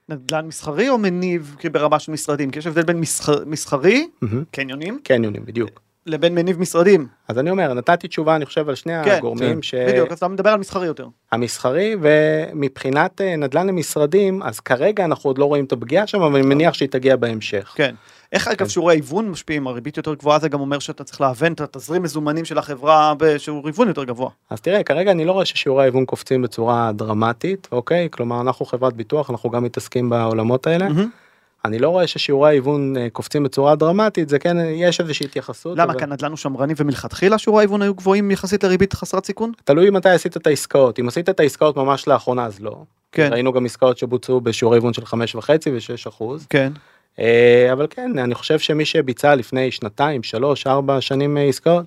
[0.09, 2.51] נדל"ן מסחרי או מניב ברמה של משרדים?
[2.51, 5.88] כי יש הבדל בין מסחר, מסחרי, מהמם, קניונים, קניונים בדיוק.
[6.09, 7.07] לבין מניב משרדים.
[7.29, 9.75] אז אני אומר נתתי תשובה אני חושב על שני כן, הגורמים כן, ש...
[9.75, 11.07] בדיוק, אז אתה מדבר על מסחרי יותר.
[11.33, 16.39] המסחרי ומבחינת אה, נדל"ן למשרדים אז כרגע אנחנו עוד לא רואים את הפגיעה שם אבל
[16.39, 17.73] אני מניח שהיא תגיע בהמשך.
[17.77, 17.95] כן.
[18.33, 19.67] איך אגב שיעורי ההיוון משפיעים?
[19.67, 23.67] הריבית יותר גבוהה זה גם אומר שאתה צריך להוון את התזרים מזומנים של החברה בשיעור
[23.67, 24.31] היוון יותר גבוה.
[24.51, 28.93] אז תראה כרגע אני לא רואה ששיעורי ההיוון קופצים בצורה דרמטית אוקיי כלומר אנחנו חברת
[28.93, 31.11] ביטוח אנחנו גם מתעסקים בעולמות האלה מהמם.
[31.65, 35.79] אני לא רואה ששיעורי ההיוון אה, קופצים בצורה דרמטית זה כן יש איזושהי התייחסות.
[35.79, 39.53] למה אבל- כאן נדל"ן הוא שמרני ומלכתחילה שיעורי ההיוון היו גבוהים יחסית לריבית חסרת סיכון?
[39.65, 42.83] תלוי מתי עשית את העסקאות אם עשית את העסקאות ממש לאחרונה אז לא.
[43.13, 43.29] כן.
[43.33, 45.11] ראינו גם עסקאות שבוצעו בשיעורי היוון של 5.5
[45.67, 46.47] ו6 אחוז.
[46.51, 46.73] כן.
[47.19, 51.85] אה, אבל כן, אני חושב שמי שביצע לפני שנתיים, שלוש, ארבע שנים אה, עסקאות,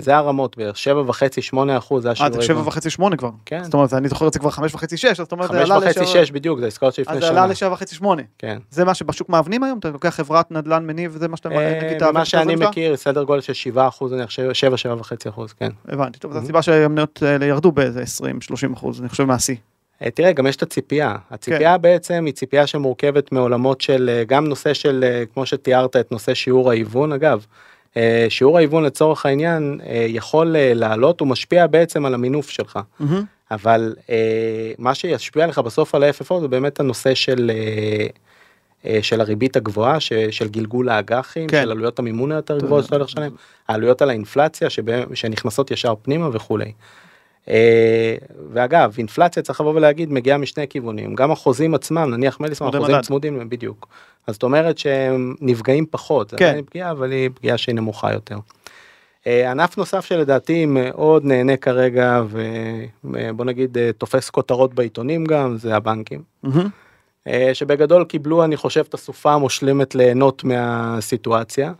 [0.00, 2.68] זה הרמות בערך, שבע וחצי, שמונה אחוז, זה אה, זה שבע איבון.
[2.68, 3.30] וחצי, שמונה כבר.
[3.46, 3.64] כן.
[3.64, 6.00] זאת אומרת, אני זוכר את זה כבר חמש וחצי, שש, זאת אומרת, זה עלה וחצי,
[6.00, 7.42] לשבע- שש בדיוק, זה עסקאות שלפני אז זה שנה.
[7.42, 8.22] עלה לשבע וחצי, שמונה.
[8.38, 8.58] כן.
[8.70, 9.78] זה מה שבשוק מאבנים היום?
[9.78, 12.54] אתה לוקח חברת נדל"ן מניב, זה מה שאתה אה, נגיד, תעביר מה שאני?
[12.54, 15.70] מכיר, סדר גודל של שבעה אחוז, אני חושב, שבע, שבע וחצי אחוז, כן.
[15.88, 16.42] הבנתי, טוב, זו Mhm.
[16.42, 19.56] הסיבה שהמניות האלה ירדו באיזה 20-30 אחוז, אני חושב מהשיא.
[20.02, 21.14] אה, תראה, גם יש את הציפייה.
[21.28, 21.34] כן.
[21.34, 26.12] הציפייה בעצם היא ציפייה שמורכבת מעולמות של, אה, גם נושא של, אה, כמו שתיארת, את
[26.12, 27.46] נושא שיעור ההיוון, אגב.
[27.96, 32.78] אה, שיעור ההיוון לצורך העניין אה, יכול אה, לעלות, הוא משפיע בעצם על המינוף שלך.
[33.50, 34.16] אבל אה,
[34.78, 37.50] מה שישפיע לך בסוף על ה-FFO זה באמת הנושא של,
[39.02, 41.62] של הריבית הגבוהה, של גלגול האג"חים, כן.
[41.62, 43.30] של עלויות המימון היותר גבוהות שאתה הולך לשלם,
[43.68, 46.72] העלויות על האינפלציה שבהם- שנכנסות ישר פנימה וכולי.
[47.50, 48.14] אה,
[48.52, 53.04] ואגב, אינפלציה צריך לבוא ולהגיד מגיעה משני כיוונים, גם החוזים עצמם, נניח מליסמן, החוזים מדד.
[53.04, 53.88] צמודים בדיוק.
[54.26, 56.46] אז זאת אומרת שהם נפגעים פחות, זה כן.
[56.48, 58.36] עדיין פגיעה, אבל היא פגיעה שהיא נמוכה יותר.
[59.26, 62.22] אה, ענף נוסף שלדעתי מאוד נהנה כרגע
[63.04, 66.22] ובוא נגיד אה, תופס כותרות בעיתונים גם זה הבנקים.
[67.26, 71.72] אה, שבגדול קיבלו אני חושב את הסופה המושלמת ליהנות מהסיטואציה.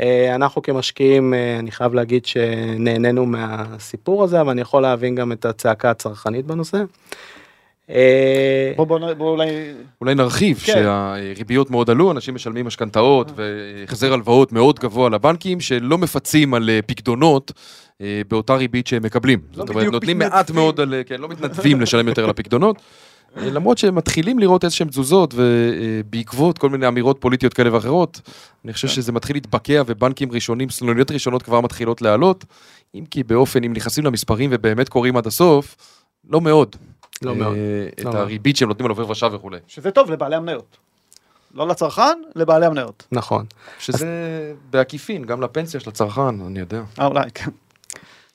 [0.00, 5.32] אה, אנחנו כמשקיעים אה, אני חייב להגיד שנהנינו מהסיפור הזה אבל אני יכול להבין גם
[5.32, 6.82] את הצעקה הצרכנית בנושא.
[7.90, 9.48] אה, בוא, בוא, בוא אולי...
[10.00, 10.72] אולי נרחיב כן.
[10.72, 17.52] שהריביות מאוד עלו, אנשים משלמים משכנתאות והחזר הלוואות מאוד גבוה לבנקים שלא מפצים על פיקדונות
[18.00, 19.38] אה, באותה ריבית שהם מקבלים.
[19.52, 20.50] זאת אומרת, נותנים מעט.
[20.50, 22.76] מאוד, על, כן, לא מתנדבים לשלם יותר על הפיקדונות.
[23.36, 28.20] למרות שהם מתחילים לראות איזשהם תזוזות ובעקבות כל מיני אמירות פוליטיות כאלה ואחרות,
[28.64, 32.44] אני חושב שזה מתחיל להתבקע ובנקים ראשונים, סלוניות ראשונות כבר מתחילות לעלות,
[32.94, 35.76] אם כי באופן, אם נכנסים למספרים ובאמת קוראים עד הסוף,
[36.30, 36.76] לא מאוד.
[37.22, 37.56] לא אה, מאוד.
[38.00, 38.10] את לא.
[38.10, 39.58] הריבית שהם נותנים על עובר ושב וכולי.
[39.66, 40.76] שזה טוב לבעלי המניות.
[41.54, 43.06] לא לצרכן, לבעלי המניות.
[43.12, 43.46] נכון.
[43.78, 46.82] שזה בעקיפין, גם לפנסיה של הצרכן, אני יודע.
[47.00, 47.50] אה, אולי, כן.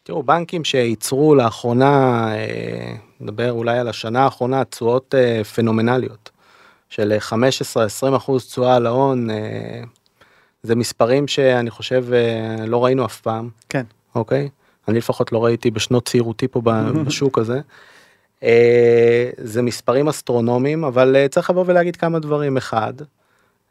[0.03, 6.29] תראו בנקים שייצרו לאחרונה אה, נדבר אולי על השנה האחרונה תשואות אה, פנומנליות
[6.89, 9.81] של 15-20 אחוז תשואה על ההון אה,
[10.63, 13.83] זה מספרים שאני חושב אה, לא ראינו אף פעם כן.
[14.15, 14.49] אוקיי
[14.87, 16.61] אני לפחות לא ראיתי בשנות צעירותי פה
[17.05, 17.61] בשוק הזה.
[18.43, 22.93] אה, זה מספרים אסטרונומיים אבל אה, צריך לבוא ולהגיד כמה דברים אחד.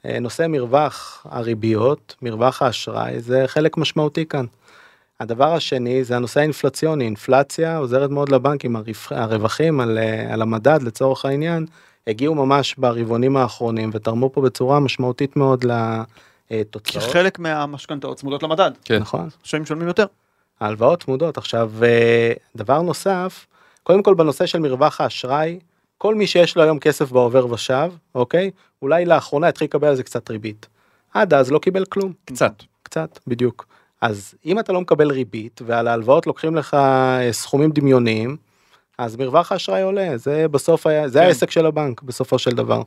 [0.07, 4.45] אה, נושא מרווח הריביות מרווח האשראי זה חלק משמעותי כאן.
[5.21, 10.83] הדבר השני זה הנושא האינפלציוני, אינפלציה עוזרת מאוד לבנקים, הרווח- הרווחים על, אה, על המדד
[10.83, 11.67] לצורך העניין
[12.07, 15.69] הגיעו ממש ברבעונים האחרונים ותרמו פה בצורה משמעותית מאוד כי
[16.61, 18.71] לתוצאות, חלק מהמשכנתאות צמודות למדד.
[18.85, 18.99] כן.
[18.99, 19.29] נכון?
[19.45, 20.07] שהם משלמים יותר.
[20.61, 21.39] ההלוואות צמודות.
[21.39, 23.47] עכשיו, אה, דבר נוסף,
[23.83, 25.59] קודם כל בנושא של מרווח האשראי,
[25.99, 28.51] כל מי שיש לו היום כסף בעובר ושב, אוקיי?
[28.83, 30.67] אולי לאחרונה התחיל לקבל על זה קצת ריבית.
[31.15, 32.13] עד אז לא קיבל כלום.
[32.25, 32.53] קצת.
[32.83, 33.67] קצת, בדיוק.
[34.01, 38.37] אז אם אתה לא מקבל ריבית ועל ההלוואות לוקחים לך אה, סכומים דמיוניים,
[38.99, 41.25] אז מרווח האשראי עולה, זה בסוף היה, זה כן.
[41.25, 42.83] העסק של הבנק בסופו של דבר.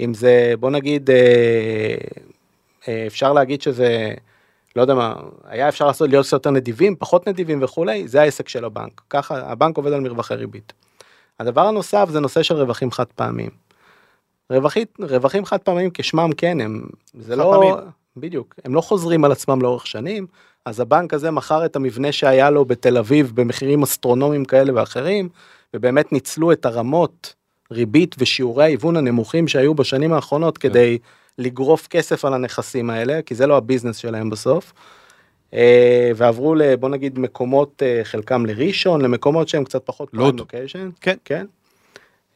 [0.00, 1.96] אם זה, בוא נגיד, אה,
[2.88, 4.14] אה, אפשר להגיד שזה,
[4.76, 8.48] לא יודע מה, היה אפשר לעשות, להיות קצת יותר נדיבים, פחות נדיבים וכולי, זה העסק
[8.48, 9.02] של הבנק.
[9.10, 10.72] ככה, הבנק עובד על מרווחי ריבית.
[11.40, 13.50] הדבר הנוסף זה נושא של רווחים חד פעמיים.
[14.50, 17.90] רווחית, רווחים חד פעמיים כשמם כן הם, זה לא, חד-פעמיים.
[18.16, 20.26] בדיוק, הם לא חוזרים על עצמם לאורך שנים,
[20.66, 25.28] אז הבנק הזה מכר את המבנה שהיה לו בתל אביב במחירים אסטרונומיים כאלה ואחרים,
[25.74, 27.34] ובאמת ניצלו את הרמות
[27.72, 30.98] ריבית ושיעורי ההיוון הנמוכים שהיו בשנים האחרונות כדי
[31.38, 34.72] לגרוף כסף על הנכסים האלה, כי זה לא הביזנס שלהם בסוף.
[35.54, 36.76] אה, ועברו ל...
[36.76, 40.40] בוא נגיד מקומות, אה, חלקם לראשון, למקומות שהם קצת פחות לוד.
[41.00, 41.16] כן.
[41.24, 41.46] כן.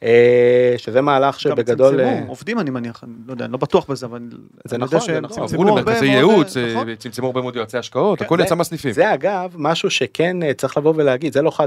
[0.02, 2.00] אה, שזה מהלך גם שבגדול...
[2.00, 4.20] אה, צמצמו, עובדים אני מניח, אני לא יודע, אני לא בטוח בזה, אבל...
[4.64, 5.42] זה נכון, זה נכון.
[5.42, 6.94] עברו למרכזי ייעוץ, אה, אה, נכון?
[6.94, 8.92] צמצמו הרבה מאוד יועצי השקעות, כן, הכל זה- יצא מהסניפים.
[8.92, 11.66] זה אגב משהו שכן אה, צריך לבוא ולהגיד זה לא חד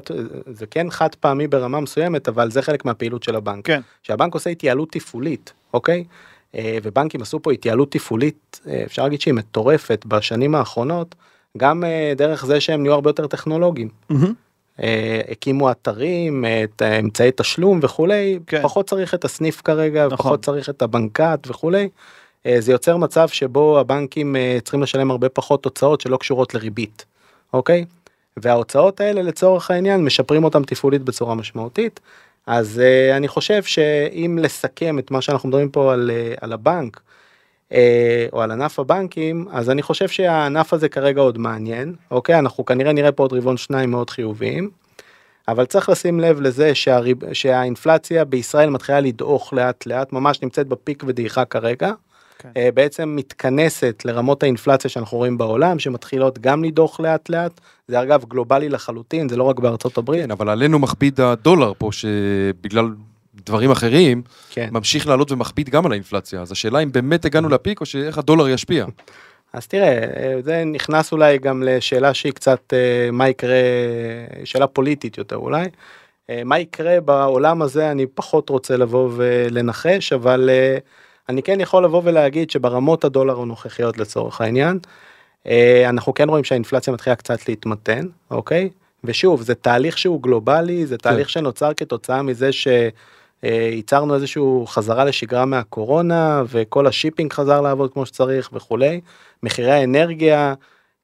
[0.53, 3.65] זה כן חד פעמי ברמה מסוימת אבל זה חלק מהפעילות של הבנק.
[3.65, 3.81] כן.
[4.03, 6.03] שהבנק עושה התייעלות תפעולית אוקיי
[6.55, 11.15] אה, ובנקים עשו פה התייעלות תפעולית אה, אפשר להגיד שהיא מטורפת בשנים האחרונות
[11.57, 13.89] גם אה, דרך זה שהם נהיו הרבה יותר טכנולוגיים.
[14.09, 14.33] מהמם.
[14.83, 18.61] אה, הקימו אתרים אה, את אמצעי תשלום וכולי כן.
[18.61, 20.17] פחות צריך את הסניף כרגע נכון.
[20.17, 21.89] פחות צריך את הבנקט וכולי.
[22.45, 27.05] אה, זה יוצר מצב שבו הבנקים אה, צריכים לשלם הרבה פחות הוצאות שלא קשורות לריבית
[27.53, 27.85] אוקיי
[28.37, 31.99] וההוצאות האלה לצורך העניין משפרים אותם תפעולית בצורה משמעותית
[32.47, 36.97] אז אה, אני חושב שאם לסכם את מה שאנחנו מדברים פה על, אה, על הבנק
[36.97, 37.08] אה,
[38.34, 42.93] או על ענף הבנקים אז אני חושב שהענף הזה כרגע עוד מעניין אוקיי אנחנו כנראה
[42.93, 44.69] נראה פה עוד רבעון שניים מאוד חיוביים.
[45.47, 51.03] אבל צריך לשים לב לזה שהריב, שהאינפלציה בישראל מתחילה לדעוך לאט לאט ממש נמצאת בפיק
[51.08, 51.91] ודעיכה כרגע
[52.39, 52.49] כן.
[52.58, 58.23] אה, בעצם מתכנסת לרמות האינפלציה שאנחנו רואים בעולם, שמתחילות גם לדוח לאט לאט, זה אגב
[58.27, 60.23] גלובלי לחלוטין, זה לא רק בארצות הברית.
[60.23, 62.89] כן, אבל עלינו מכביד הדולר פה, שבגלל
[63.45, 64.69] דברים אחרים, כן.
[64.71, 66.41] ממשיך לעלות ומכביד גם על האינפלציה.
[66.41, 68.86] אז השאלה אם באמת הגענו לפיק, או שאיך הדולר ישפיע.
[69.54, 73.58] אז תראה, אה, זה נכנס אולי גם לשאלה שהיא קצת אה, מה יקרה,
[74.43, 75.65] שאלה פוליטית יותר אולי.
[76.30, 80.78] אה, מה יקרה בעולם הזה אני פחות רוצה לבוא ולנחש, אבל אה,
[81.30, 84.80] אני כן יכול לבוא ולהגיד שברמות הדולר הנוכחיות לצורך העניין,
[85.86, 88.69] אנחנו כן רואים שהאינפלציה מתחילה קצת להתמתן, אוקיי?
[89.04, 92.67] ושוב, זה תהליך שהוא גלובלי, זה תהליך שנוצר כתוצאה מזה ש...
[93.43, 99.02] אה, ייצרנו איזשהו חזרה לשגרה מהקורונה וכל השיפינג חזר לעבוד כמו שצריך וכולי.
[99.43, 100.54] מחירי האנרגיה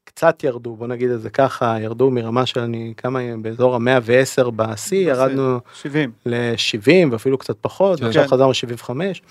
[0.04, 4.50] קצת ירדו בוא נגיד את זה ככה ירדו מרמה של אני כמה באזור המאה ועשר
[4.50, 6.12] בשיא ירדנו 70.
[6.26, 8.04] ל-70 ואפילו קצת פחות כן.
[8.04, 8.28] ועכשיו כן.
[8.28, 9.22] חזרנו 75.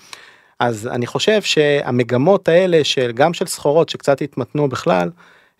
[0.60, 5.10] אז אני חושב שהמגמות האלה של גם של סחורות שקצת התמתנו בכלל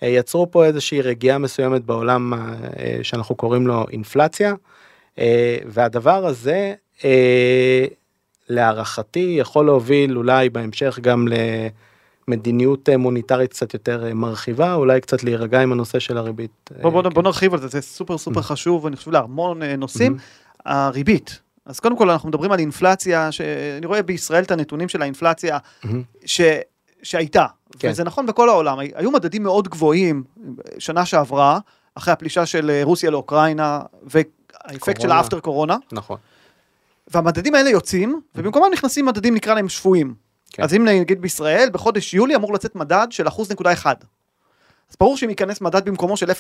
[0.02, 2.38] אה, יצרו פה איזושהי רגיעה מסוימת בעולם אה,
[3.02, 4.54] שאנחנו קוראים לו אינפלציה
[5.66, 6.74] והדבר הזה
[8.48, 11.28] להערכתי יכול להוביל אולי בהמשך גם
[12.28, 16.70] למדיניות אה, מוניטרית קצת יותר אה, מרחיבה אולי קצת להירגע עם הנושא של הריבית.
[16.76, 17.08] אה, בוא, בוא, כן.
[17.08, 20.16] בוא נרחיב על זה, זה סופר סופר חשוב, אני חושב להמון אה, נושאים.
[20.66, 25.58] הריבית, אז קודם כל אנחנו מדברים על אינפלציה, שאני רואה בישראל את הנתונים של האינפלציה
[25.84, 26.02] מהמם.
[26.24, 26.40] ש...
[27.02, 27.46] שהייתה,
[27.78, 27.90] כן.
[27.90, 30.24] וזה נכון בכל העולם, היו מדדים מאוד גבוהים
[30.78, 31.58] שנה שעברה,
[31.94, 35.10] אחרי הפלישה של אה, רוסיה לאוקראינה, והאפקט של.
[35.10, 36.16] האפטר קורונה, נכון.
[37.10, 40.14] והמדדים האלה יוצאים, ובמקומם נכנסים מדדים נקרא להם שפויים.
[40.50, 40.62] כן.
[40.62, 43.94] אז אם נגיד בישראל, בחודש יולי אמור לצאת מדד של אחוז נקודה אחד.
[44.90, 46.34] אז ברור שאם ייכנס מדד במקומו של 0.3,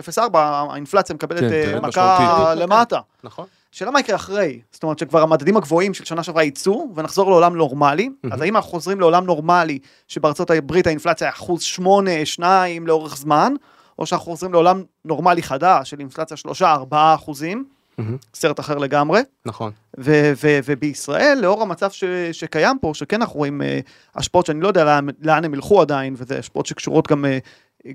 [0.00, 2.54] 0.4, האינפלציה מקבלת כן, אה, מכה.
[2.54, 3.00] למטה.
[3.24, 3.46] נכון.
[3.72, 7.56] שאלה מה יקרה אחרי, זאת אומרת שכבר המדדים הגבוהים של שנה שעברה יצאו ונחזור לעולם
[7.56, 9.78] נורמלי, אז האם אנחנו חוזרים לעולם נורמלי
[10.08, 13.54] שבארצות הברית האינפלציה אחוז שמונה, שניים לאורך זמן,
[13.98, 17.64] או שאנחנו חוזרים לעולם נורמלי חדש של אינפלציה שלושה, ארבעה אחוזים,
[17.98, 18.16] מהמם.
[18.34, 19.72] סרט אחר לגמרי, נכון.
[19.98, 23.80] ו- ו- ובישראל לאור המצב ש- שקיים פה, שכן אנחנו רואים אה,
[24.14, 27.38] השפעות שאני לא יודע לאן, לאן הם ילכו עדיין, וזה השפעות שקשורות גם, אה,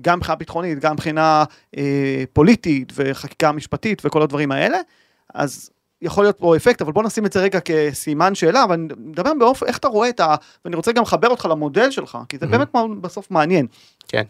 [0.02, 1.44] גם מבחינה ביטחונית, גם מבחינה
[1.76, 4.78] אה, פוליטית וחקיקה משפטית וכל הדברים האלה,
[5.34, 5.70] אז
[6.02, 9.66] יכול להיות פה אפקט, אבל בוא נשים את זה רגע כסימן שאלה, אבל נדבר באופן,
[9.66, 10.34] איך אתה רואה את ה...
[10.64, 12.48] ואני רוצה גם לחבר אותך למודל שלך, כי זה Mhm.
[12.48, 12.68] באמת
[13.00, 13.66] בסוף מעניין.
[14.08, 14.22] כן.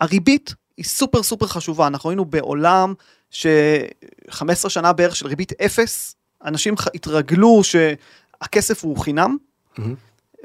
[0.00, 2.94] הריבית היא סופר סופר חשובה, אנחנו היינו בעולם
[3.36, 9.36] ש-15 שנה בערך של ריבית אפס, אנשים התרגלו שהכסף הוא חינם,
[9.78, 9.94] מהמם.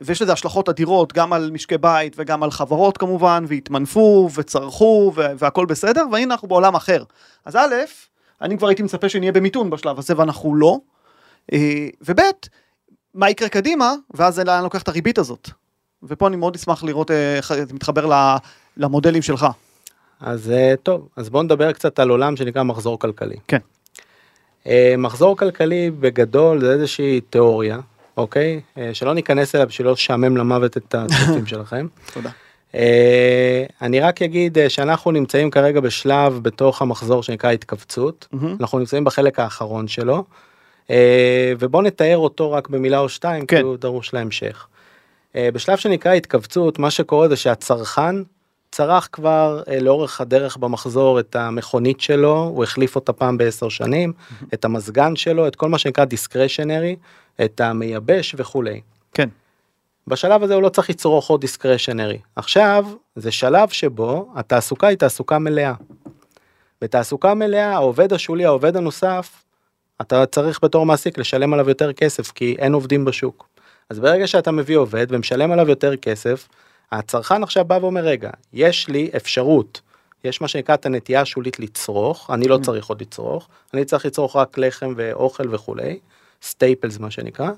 [0.02, 5.22] ויש לזה השלכות אדירות גם על משקי בית וגם על חברות כמובן, והתמנפו וצרכו ו-
[5.38, 7.04] והכל בסדר, והנה אנחנו בעולם אחר.
[7.46, 7.76] אז א',
[8.42, 10.80] אני כבר הייתי מצפה שנהיה במיתון בשלב הזה ואנחנו לא,
[11.54, 12.20] אה, וב',
[13.14, 15.50] מה יקרה קדימה, ואז לאן לוקח את הריבית הזאת.
[16.04, 18.30] ופה אני מאוד אשמח לראות אה, איך זה מתחבר
[18.78, 19.48] למודלים שלך.
[20.22, 23.36] אז אה, טוב, אז בואו נדבר קצת על עולם שנקרא מחזור כלכלי.
[23.48, 23.58] כן.
[24.68, 27.80] אה, מחזור כלכלי בגדול זה איזושהי תיאוריה,
[28.18, 28.62] אוקיי?
[28.78, 31.88] אה, שלא ניכנס אליה בשביל לא לשעמם למוות את הצופים שלכם.
[32.14, 32.30] תודה.
[33.82, 38.28] אני רק אגיד שאנחנו נמצאים כרגע בשלב בתוך המחזור שנקרא התכווצות.
[38.60, 40.24] אנחנו נמצאים בחלק האחרון שלו.
[41.60, 43.58] ובואו נתאר אותו רק במילה או שתיים, כן.
[43.58, 44.68] כי הוא דרוש להמשך.
[45.36, 48.16] בשלב שנקרא התכווצות, מה שקורה זה שהצרכן
[48.72, 54.14] צרך כבר אה, לאורך הדרך במחזור את המכונית שלו, הוא החליף אותה פעם בעשר שנים,
[54.54, 56.96] את המזגן שלו, את כל מה שנקרא דיסקרשנרי,
[57.46, 58.82] את המייבש וכולי.
[59.14, 59.30] כן.
[60.08, 62.18] בשלב הזה הוא לא צריך לצרוך עוד דיסקרשנרי.
[62.36, 65.74] עכשיו, זה שלב שבו התעסוקה היא תעסוקה מלאה.
[66.82, 69.44] בתעסוקה מלאה, העובד השולי, העובד הנוסף,
[70.02, 73.48] אתה צריך בתור מעסיק לשלם עליו יותר כסף, כי אין עובדים בשוק.
[73.90, 76.48] אז ברגע שאתה מביא עובד ומשלם עליו יותר כסף,
[76.92, 79.82] הצרכן עכשיו בא ואומר, רגע, יש לי אפשרות,
[80.24, 84.36] יש מה שנקרא את הנטייה השולית לצרוך, אני לא צריך עוד לצרוך, אני צריך לצרוך
[84.36, 86.00] רק לחם ואוכל וכולי,
[86.42, 87.50] staples מה שנקרא,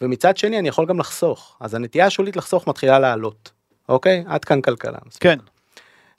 [0.00, 3.50] ומצד שני אני יכול גם לחסוך, אז הנטייה השולית לחסוך מתחילה לעלות,
[3.88, 4.24] אוקיי?
[4.26, 4.98] עד כאן כלכלה.
[5.20, 5.38] כן.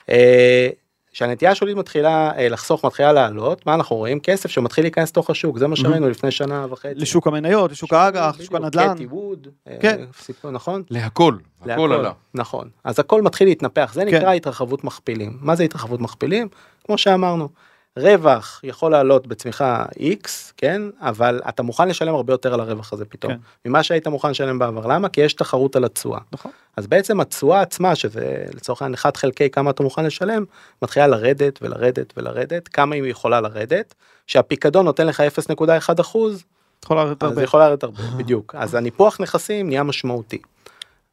[0.08, 0.68] אה,
[1.16, 5.58] כשהנטייה השולית מתחילה אה, לחסוך מתחילה לעלות מה אנחנו רואים כסף שמתחיל להיכנס לתוך השוק
[5.58, 6.94] זה מה שראינו לפני שנה וחצי.
[6.94, 8.94] לשוק המניות, לשוק האג"ח, לשוק הנדל"ן.
[8.94, 10.04] קטי ווד, אה, כן.
[10.18, 10.82] סיפור, נכון?
[10.90, 12.12] להכל, הכל להכל, עלה.
[12.34, 14.16] נכון אז הכל מתחיל להתנפח זה כן.
[14.16, 16.48] נקרא התרחבות מכפילים מה זה התרחבות מכפילים
[16.84, 17.48] כמו שאמרנו
[17.96, 23.04] רווח יכול לעלות בצמיחה x כן אבל אתה מוכן לשלם הרבה יותר על הרווח הזה
[23.04, 23.38] פתאום כן.
[23.64, 26.52] ממה שהיית מוכן לשלם בעבר למה כי יש תחרות על התשואה נכון.
[26.76, 30.44] אז בעצם התשואה עצמה שזה לצורך העניין 1 חלקי כמה אתה מוכן לשלם
[30.82, 33.94] מתחילה לרדת ולרדת ולרדת כמה היא יכולה לרדת
[34.26, 35.22] שהפיקדון נותן לך
[35.58, 36.44] 0.1 אחוז
[36.84, 37.34] יכול לרדת אז הרבה.
[37.34, 40.38] זה יכול לרדת הרבה בדיוק אז הניפוח נכסים נהיה משמעותי.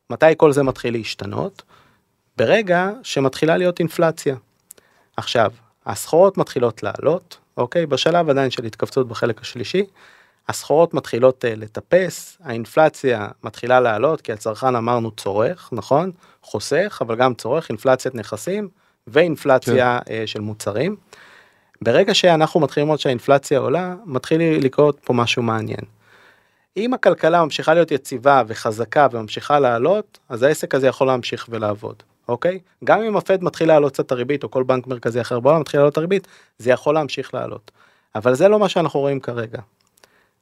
[0.09, 1.63] מתי כל זה מתחיל להשתנות?
[2.37, 4.35] ברגע שמתחילה להיות אינפלציה.
[5.17, 5.51] עכשיו,
[5.85, 7.85] הסחורות מתחילות לעלות, אוקיי?
[7.85, 9.85] בשלב עדיין של התכווצות בחלק השלישי,
[10.49, 16.11] הסחורות מתחילות uh, לטפס, האינפלציה מתחילה לעלות כי הצרכן אמרנו צורך, נכון?
[16.41, 18.69] חוסך, אבל גם צורך, אינפלציית נכסים
[19.07, 20.23] ואינפלציה כן.
[20.23, 20.95] uh, של מוצרים.
[21.81, 25.85] ברגע שאנחנו מתחילים לראות שהאינפלציה עולה, מתחיל לקרות פה משהו מעניין.
[26.77, 32.59] אם הכלכלה ממשיכה להיות יציבה וחזקה וממשיכה לעלות, אז העסק הזה יכול להמשיך ולעבוד, אוקיי?
[32.83, 35.97] גם אם הפד מתחיל לעלות קצת הריבית, או כל בנק מרכזי אחר בעולם מתחיל לעלות
[35.97, 37.71] הריבית, זה יכול להמשיך לעלות.
[38.15, 39.59] אבל זה לא מה שאנחנו רואים כרגע.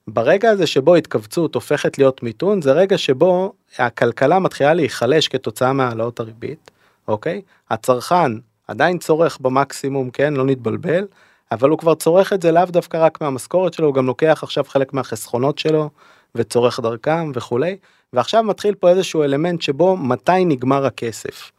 [0.08, 6.20] ברגע הזה שבו התכווצות הופכת להיות מיתון, זה רגע שבו הכלכלה מתחילה להיחלש כתוצאה מהעלאות
[6.20, 6.72] הריבית,
[7.08, 7.42] אוקיי?
[7.70, 8.32] הצרכן
[8.68, 10.34] עדיין צורך במקסימום, כן?
[10.34, 11.08] לא נתבלבל,
[11.52, 14.64] אבל הוא כבר צורך את זה לאו דווקא רק מהמשכורת שלו, הוא גם לוקח עכשיו
[14.64, 15.90] חלק מהחסכונות שלו
[16.36, 17.78] וצורך דרכם וכולי,
[18.14, 21.52] ועכשיו מתחיל פה איזשהו אלמנט שבו מתי נגמר הכסף.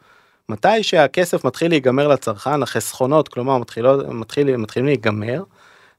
[0.48, 5.42] מתי שהכסף מתחיל להיגמר לצרכן, החסכונות, כלומר מתחילות, מתחיל, מתחילים להיגמר,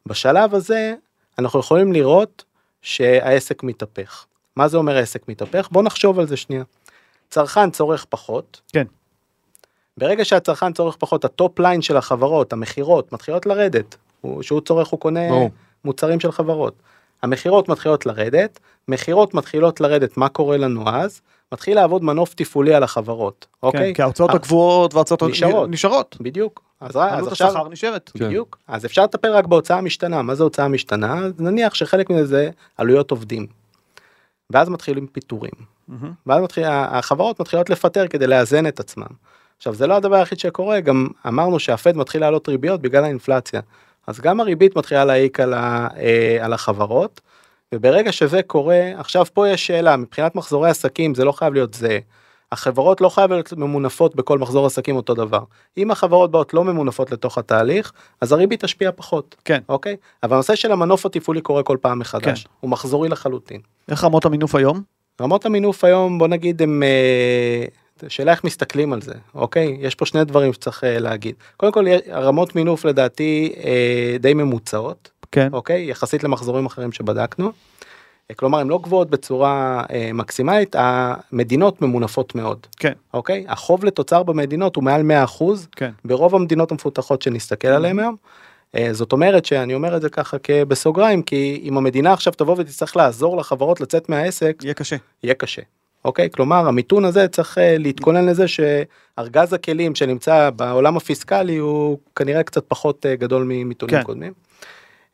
[0.06, 0.94] בשלב הזה
[1.40, 2.44] אנחנו יכולים לראות
[2.82, 4.26] שהעסק מתהפך.
[4.56, 5.68] מה זה אומר העסק מתהפך?
[5.72, 6.64] בוא נחשוב על זה שנייה.
[7.30, 8.62] צרכן צורך פחות.
[8.74, 8.86] כן.
[9.98, 13.96] ברגע שהצרכן צורך פחות, ה top line של החברות, המכירות, מתחילות לרדת.
[14.22, 15.50] הוא, שהוא צורך, הוא קונה ברור.
[15.86, 16.74] מוצרים של חברות.
[17.24, 21.22] המכירות מתחילות לרדת, מכירות מתחילות לרדת, מה קורה לנו אז?
[21.52, 23.82] מתחיל לעבוד מנוף תפעולי על החברות, אוקיי?
[23.82, 25.70] כן, כי ההוצאות אה, הקבועות וההוצאות נשארות.
[25.70, 26.18] נשארות.
[26.22, 26.62] בדיוק.
[26.82, 28.12] אז, אז עכשיו, השכר נשארת.
[28.18, 28.26] כן.
[28.26, 28.58] בדיוק.
[28.68, 30.22] אז אפשר לטפל רק בהוצאה משתנה.
[30.22, 31.22] מה זה הוצאה משתנה?
[31.40, 33.48] נניח שחלק מזה זה עלויות עובדים.
[34.50, 35.52] ואז מתחילים פיטורים.
[35.88, 36.12] מהמם.
[36.26, 39.08] ואז מתחיל, החברות מתחילות לפטר כדי לאזן את עצמם.
[39.58, 43.62] עכשיו זה לא הדבר היחיד שקורה, גם אמרנו שהפד מתחיל לעלות ריביות בגלל האינפלציה.
[44.08, 47.22] אז גם הריבית מתחילה להעיק על, ה, אה, על החברות,
[47.74, 52.00] וברגע שזה קורה, עכשיו פה יש שאלה, מבחינת מחזורי עסקים זה לא חייב להיות זה.
[52.52, 55.44] החברות לא חייבות להיות ממונפות בכל מחזור עסקים אותו דבר.
[55.78, 59.60] אם החברות באות לא ממונפות לתוך התהליך, אז הריבית תשפיע פחות, כן.
[59.70, 59.96] אוקיי?
[60.24, 62.50] אבל הנושא של המנוף התפעולי קורה כל פעם מחדש, כן.
[62.60, 63.62] הוא מחזורי לחלוטין.
[63.92, 64.82] איך רמות המינוף היום?
[65.22, 67.66] רמות המינוף היום בוא נגיד הם אה,
[68.10, 71.86] שאלה איך מסתכלים על זה אוקיי יש פה שני דברים שצריך אה, להגיד קודם כל
[72.12, 75.48] רמות מינוף לדעתי אה, די ממוצעות כן.
[75.54, 77.52] אוקיי יחסית למחזורים אחרים שבדקנו.
[78.32, 82.94] אה, כלומר הן לא גבוהות בצורה אה, מקסימלית המדינות ממונפות מאוד כן.
[83.14, 85.92] אוקיי החוב לתוצר במדינות הוא מעל 100 אחוז כן.
[86.06, 88.16] ברוב המדינות המפותחות שנסתכל עליהן היום.
[88.76, 92.98] אה, זאת אומרת שאני אומר את זה ככה כבסוגריים כי אם המדינה עכשיו תבוא ותצטרך
[92.98, 94.96] לעזור לחברות לצאת מהעסק יהיה קשה.
[95.24, 95.62] יהיה קשה.
[96.06, 96.30] אוקיי?
[96.30, 102.64] כלומר המיתון הזה צריך אה, להתכונן לזה שארגז הכלים שנמצא בעולם הפיסקלי הוא כנראה קצת
[102.68, 104.04] פחות אה, גדול ממיתונים כן.
[104.04, 104.34] קודמים.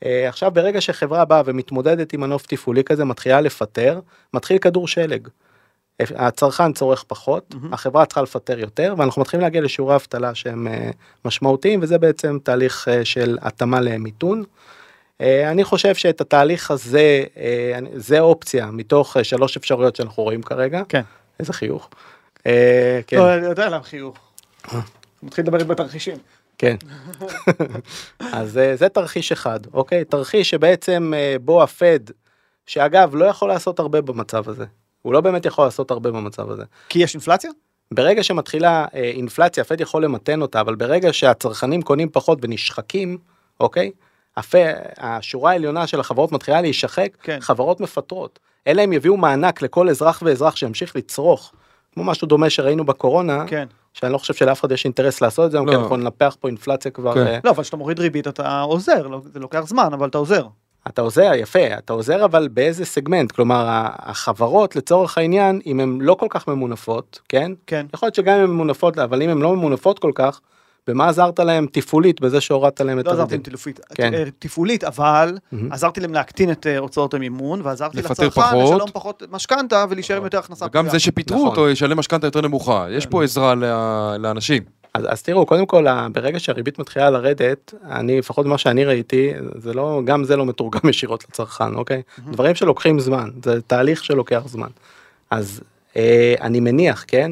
[0.05, 3.99] אה, עכשיו ברגע שחברה באה ומתמודדת עם מנוף תפעולי כזה מתחילה לפטר
[4.33, 5.27] מתחיל כדור שלג.
[5.99, 7.73] הצרכן צורך פחות מהמם.
[7.73, 10.89] החברה צריכה לפטר יותר ואנחנו מתחילים להגיע לשיעורי אבטלה שהם אה,
[11.25, 14.43] משמעותיים וזה בעצם תהליך אה, של התאמה למיתון.
[15.21, 17.23] אני חושב שאת התהליך הזה
[17.95, 20.81] זה אופציה מתוך שלוש אפשרויות שאנחנו רואים כרגע.
[20.89, 21.01] כן.
[21.39, 21.89] איזה חיוך.
[22.47, 24.17] אה, כן, לא, אני יודע למה חיוך.
[25.23, 26.17] מתחיל לדבר בתרחישים.
[26.59, 26.75] כן.
[28.33, 30.05] אז אה, זה תרחיש אחד, אוקיי?
[30.05, 31.99] תרחיש שבעצם אה, בו הפד,
[32.65, 34.65] שאגב לא יכול לעשות הרבה במצב הזה.
[35.01, 36.63] הוא לא באמת יכול לעשות הרבה במצב הזה.
[36.89, 37.51] כי יש אינפלציה?
[37.93, 43.17] ברגע שמתחילה אה, אינפלציה, הפד יכול למתן אותה, אבל ברגע שהצרכנים קונים פחות ונשחקים,
[43.59, 43.91] אוקיי?
[44.37, 44.55] הפ...
[44.97, 47.37] השורה העליונה של החברות מתחילה להישחק, כן.
[47.41, 48.39] חברות מפטרות.
[48.67, 51.53] אלא הם יביאו מענק לכל אזרח ואזרח שימשיך לצרוך,
[51.93, 53.67] כמו משהו דומה שראינו בקורונה, כן.
[53.93, 55.65] שאני לא חושב שלאף אחד יש אינטרס לעשות את זה, לא.
[55.71, 57.13] כי אנחנו ננפח פה אינפלציה כבר.
[57.13, 57.27] כן.
[57.27, 60.47] אה, לא, אבל כשאתה מוריד ריבית אתה עוזר, לא- זה לוקח זמן, אבל אתה עוזר.
[60.87, 63.65] אתה עוזר, יפה, אתה עוזר אבל באיזה סגמנט, כלומר
[63.99, 67.51] החברות לצורך העניין, אם הן לא כל כך ממונפות, כן?
[67.67, 67.85] כן.
[67.93, 70.39] יכול להיות שגם אם הן ממונפות, אבל אם הן לא ממונפות כל כך,
[70.87, 73.47] במה עזרת להם תפעולית בזה שהורדת להם את לא עזרתי הריבית?
[73.47, 74.13] להם תפעולית, כן.
[74.13, 75.71] אה, תפעולית, אבל מהמם.
[75.71, 78.41] עזרתי להם להקטין את אה, הוצאות המימון, ועזרתי לצרכן.
[78.57, 80.65] לשלם פחות משכנתה ולהישאר עם יותר הכנסה.
[80.65, 80.89] וגם.
[80.89, 81.49] זה שפיטרו נכון.
[81.49, 82.85] אותו ישלם משכנתה יותר נמוכה.
[82.89, 84.63] יש פה עזרה ל- לאנשים.
[84.93, 89.73] אז, אז תראו, קודם כל, ברגע שהריבית מתחילה לרדת, אני, לפחות מה שאני ראיתי, זה
[89.73, 92.01] לא, גם זה לא מתורגם ישירות לצרכן, אוקיי?
[92.31, 94.67] דברים שלוקחים זמן, זה תהליך שלוקח זמן.
[95.31, 95.61] אז
[95.95, 97.31] אה, אני מניח, כן,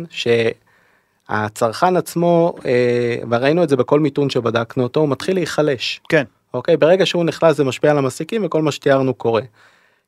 [1.28, 6.02] שהצרכן עצמו, אה, וראינו את זה בכל מיתון שבדקנו אותו, הוא מתחיל להיחלש.
[6.10, 6.24] כן.
[6.54, 6.78] אוקיי?
[6.78, 9.42] ברגע שהוא נחלש זה משפיע על המעסיקים וכל מה שתיארנו קורה.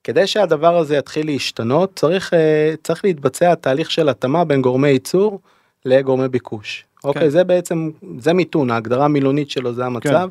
[0.04, 5.40] כדי שהדבר הזה יתחיל להשתנות, צריך, אה, צריך להתבצע תהליך של התאמה בין גורמי ייצור
[5.86, 6.86] לגורמי ביקוש.
[7.04, 7.30] אוקיי, כן.
[7.30, 7.90] זה בעצם,
[8.20, 10.30] זה מיתון, ההגדרה המילונית שלו זה המצב,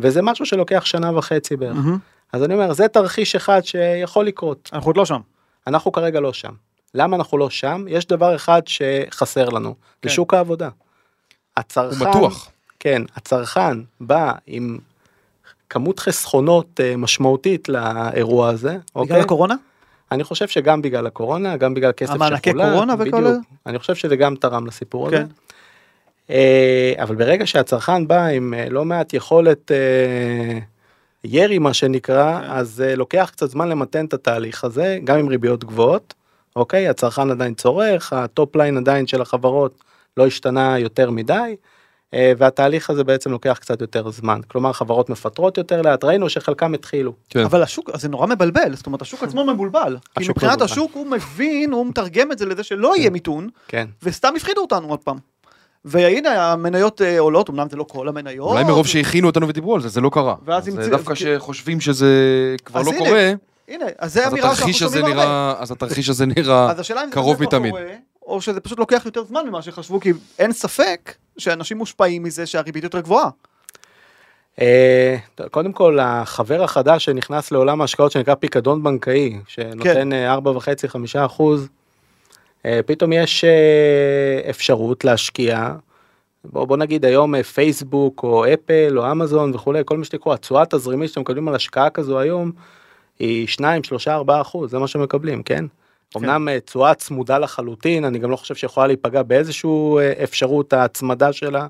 [0.00, 1.76] וזה משהו שלוקח שנה וחצי בערך.
[1.76, 1.98] מהמם.
[2.32, 4.70] אז אני אומר, זה תרחיש אחד שיכול לקרות.
[4.72, 5.20] אנחנו עוד לא שם.
[5.66, 6.52] אנחנו כרגע לא שם.
[6.94, 7.84] למה אנחנו לא שם?
[7.88, 10.08] יש דבר אחד שחסר לנו, כן.
[10.08, 10.68] שוק העבודה.
[10.68, 10.72] הוא
[11.56, 12.50] הצרכן, מתוח.
[12.80, 14.78] כן, הצרכן בא עם
[15.70, 19.20] כמות חסכונות אה, משמעותית לאירוע הזה, בגלל אוקיי?
[19.20, 19.54] הקורונה?
[20.12, 23.22] אני חושב שגם בגלל הקורונה, גם בגלל כסף שחולק, המענקי קורונה וכל בדיוק.
[23.22, 23.38] זה?
[23.66, 25.16] אני חושב שזה גם תרם לסיפור הזה.
[25.16, 25.26] כן.
[26.30, 29.70] אה, אבל ברגע שהצרכן בא עם אה, לא מעט יכולת
[31.24, 32.50] ירי מה שנקרא, כן.
[32.50, 36.14] אז לוקח קצת זמן למתן את התהליך הזה, גם עם ריביות גבוהות,
[36.56, 36.88] אוקיי?
[36.88, 39.84] הצרכן עדיין צורך, ה top line עדיין של החברות
[40.16, 41.56] לא השתנה יותר מדי.
[42.14, 46.74] אה, והתהליך הזה בעצם לוקח קצת יותר זמן, כלומר חברות מפטרות יותר לאט, ראינו שחלקם
[46.74, 47.12] התחילו.
[47.28, 47.44] כן.
[47.44, 49.96] אבל השוק, אז זה נורא מבלבל, זאת אומרת, השוק עצמו מבולבל.
[50.14, 50.72] כי השוק מבחינת מבולבל.
[50.72, 53.86] השוק הוא מבין, הוא מתרגם את זה לזה שלא יהיה מיתון, כן.
[54.02, 55.16] וסתם הפחידו אותנו עוד פעם.
[55.84, 58.50] והנה המניות אה, עולות, אמנם זה לא כל המניות.
[58.52, 60.34] אולי מרוב שהכינו אותנו ודיברו על זה, זה לא קרה.
[60.46, 62.08] אז המציא- דווקא שחושבים שזה
[62.64, 63.32] כבר לא קורה,
[63.68, 65.14] הנה, אז זה אז אמירה שאנחנו שומעים הרבה.
[65.14, 67.70] נראה, אז התרחיש הזה נראה אז השאלה אם זה קרוב לא מתמיד.
[67.70, 67.84] קורה,
[68.26, 72.84] או שזה פשוט לוקח יותר זמן ממה שחשבו, כי אין ספק שאנשים מושפעים מזה שהריבית
[72.84, 73.30] יותר גבוהה.
[74.60, 75.16] אה,
[75.50, 81.68] קודם כל החבר החדש שנכנס לעולם ההשקעות שנקרא פיקדון בנקאי שנותן אה, 4.5-5 אחוז
[82.66, 85.74] אה, פתאום יש אה, אפשרות להשקיע.
[86.44, 90.62] בוא, בוא נגיד היום אה, פייסבוק או אפל או אמזון וכולי כל מה שתקראו התשואה
[90.62, 92.52] התזרימית שאתם מקבלים על השקעה כזו היום
[93.18, 95.64] היא 2 3 4 אחוז זה מה שמקבלים כן.
[96.16, 101.32] אמנם אה, תשואה צמודה לחלוטין אני גם לא חושב שיכולה להיפגע באיזשהו אה, אפשרות ההצמדה
[101.32, 101.66] שלה.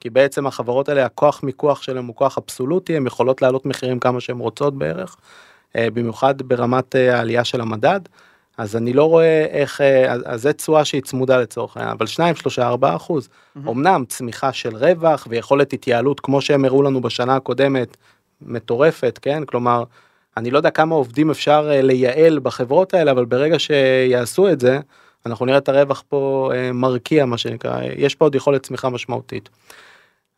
[0.00, 4.20] כי בעצם החברות האלה הכוח מיקוח שלהם הוא כוח אבסולוטי הן יכולות להעלות מחירים כמה
[4.20, 5.16] שהן רוצות בערך.
[5.76, 8.00] אה, במיוחד ברמת העלייה של המדד.
[8.58, 12.58] אז אני לא רואה איך אז, זה תשואה שהיא צמודה לצורך העניין אבל 2 3
[12.58, 13.28] 4 אחוז
[13.68, 17.96] אמנם צמיחה של רווח ויכולת התייעלות כמו שהם הראו לנו בשנה הקודמת
[18.42, 19.84] מטורפת כן כלומר
[20.36, 24.78] אני לא יודע כמה עובדים אפשר אה, לייעל בחברות האלה אבל ברגע שיעשו את זה
[25.26, 29.48] אנחנו נראה את הרווח פה אה, מרקיע מה שנקרא יש פה עוד יכולת צמיחה משמעותית.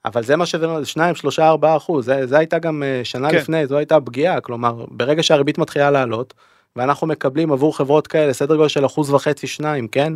[0.04, 3.36] אבל זה מה שזה 2 3 4 אחוז זה, זה הייתה גם אה, שנה כן.
[3.36, 6.34] לפני זו הייתה פגיעה כלומר ברגע שהריבית מתחילה לעלות
[6.76, 10.12] ואנחנו מקבלים עבור חברות כאלה סדר גודל של אחוז וחצי שניים כן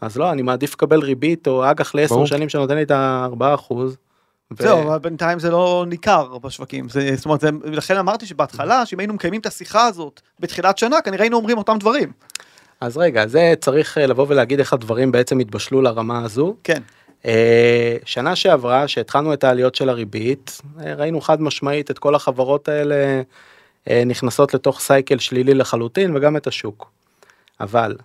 [0.00, 2.24] אז לא אני מעדיף לקבל ריבית או אג"ח לעשר.
[2.24, 3.96] שנים שנותן לי את הארבעה אחוז.
[4.52, 6.88] ו- זהו, אבל בינתיים זה לא ניכר בשווקים.
[6.88, 11.00] זה, זאת אומרת, זה, לכן אמרתי שבהתחלה, שאם היינו מקיימים את השיחה הזאת בתחילת שנה,
[11.00, 12.12] כנראה היינו אומרים אותם דברים.
[12.80, 16.56] אז רגע זה צריך אה, לבוא ולהגיד איך הדברים בעצם התבשלו לרמה הזו.
[16.64, 16.82] כן.
[17.26, 22.68] אה, שנה שעברה שהתחלנו את העליות של הריבית אה, ראינו חד משמעית את כל החברות
[22.68, 23.22] האלה
[24.06, 26.90] נכנסות לתוך סייקל שלילי לחלוטין וגם את השוק.
[27.60, 27.96] אבל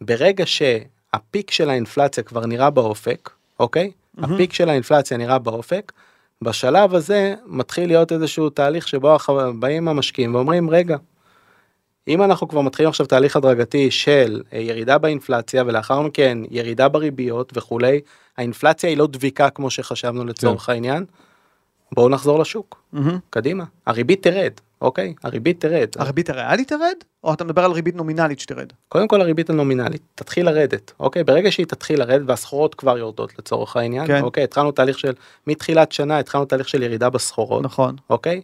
[0.00, 3.30] ברגע שהפיק של האינפלציה כבר נראה באופק
[3.60, 4.34] אוקיי מהמם.
[4.34, 5.92] הפיק של האינפלציה נראה באופק
[6.42, 9.16] בשלב הזה מתחיל להיות איזשהו תהליך שבו
[9.58, 10.96] באים המשקיעים ואומרים רגע.
[12.08, 17.52] אם אנחנו כבר מתחילים עכשיו תהליך הדרגתי של אה, ירידה באינפלציה ולאחר מכן ירידה בריביות
[17.56, 18.00] וכולי,
[18.36, 21.04] האינפלציה היא לא דביקה כמו שחשבנו לצורך העניין,
[21.94, 23.18] בואו נחזור לשוק, מהמם.
[23.30, 23.64] קדימה.
[23.86, 24.52] הריבית תרד,
[24.82, 25.14] אוקיי?
[25.22, 25.88] הריבית תרד.
[25.96, 26.96] הריבית הריאלית תרד?
[27.24, 28.72] או אתה מדבר על ריבית נומינלית שתרד?
[28.88, 31.24] קודם כל הריבית הנומינלית תתחיל לרדת, אוקיי?
[31.24, 34.22] ברגע שהיא תתחיל לרדת והסחורות כבר יורדות לצורך העניין, כן.
[34.22, 34.44] אוקיי?
[34.44, 35.12] התחלנו תהליך של,
[35.46, 37.64] מתחילת שנה התחלנו תהליך של ירידה בסחורות.
[37.64, 37.96] נכון.
[38.10, 38.40] אוקיי?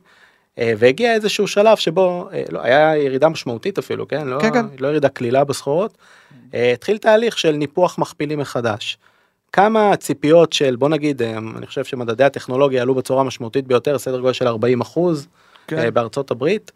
[0.59, 4.67] אה, והגיע איזשהו שלב שבו אה, לא, היה ירידה משמעותית אפילו כן לא, כן, כן.
[4.79, 5.99] לא ירידה קלילה בסחורות.
[6.55, 8.99] אה, התחיל תהליך של ניפוח מכפילים מחדש.
[9.53, 14.33] כמה ציפיות של בוא נגיד אני חושב שמדדי הטכנולוגיה עלו בצורה משמעותית ביותר סדר גודל
[14.33, 15.29] של 40 אחוז
[15.69, 15.95] כן.
[15.95, 16.73] בארצות הברית.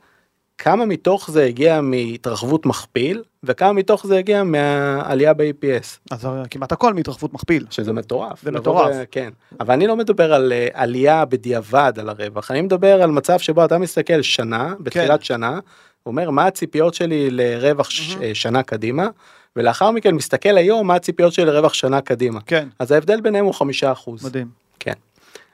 [0.59, 6.95] כמה מתוך זה הגיע מהתרחבות מכפיל וכמה מתוך זה הגיע מהעלייה ב-EPS אז כמעט הכל
[6.95, 7.66] מהתרחבות מכפיל.
[7.70, 8.43] שזה מטורף.
[8.43, 8.90] זה מטורף.
[8.95, 9.30] ו- כן.
[9.61, 13.64] אבל אני לא מדבר על אה, עלייה בדיעבד על הרווח, אני מדבר על מצב שבו
[13.64, 15.24] אתה מסתכל שנה, בתחילת כן.
[15.24, 15.59] שנה,
[16.07, 19.09] אומר מה הציפיות שלי לרווח ש- אה, שנה קדימה,
[19.57, 22.40] ולאחר מכן מסתכל היום מה הציפיות שלי לרווח שנה קדימה.
[22.47, 22.68] כן.
[22.78, 24.24] אז ההבדל ביניהם הוא חמישה אחוז.
[24.26, 24.62] מדהים.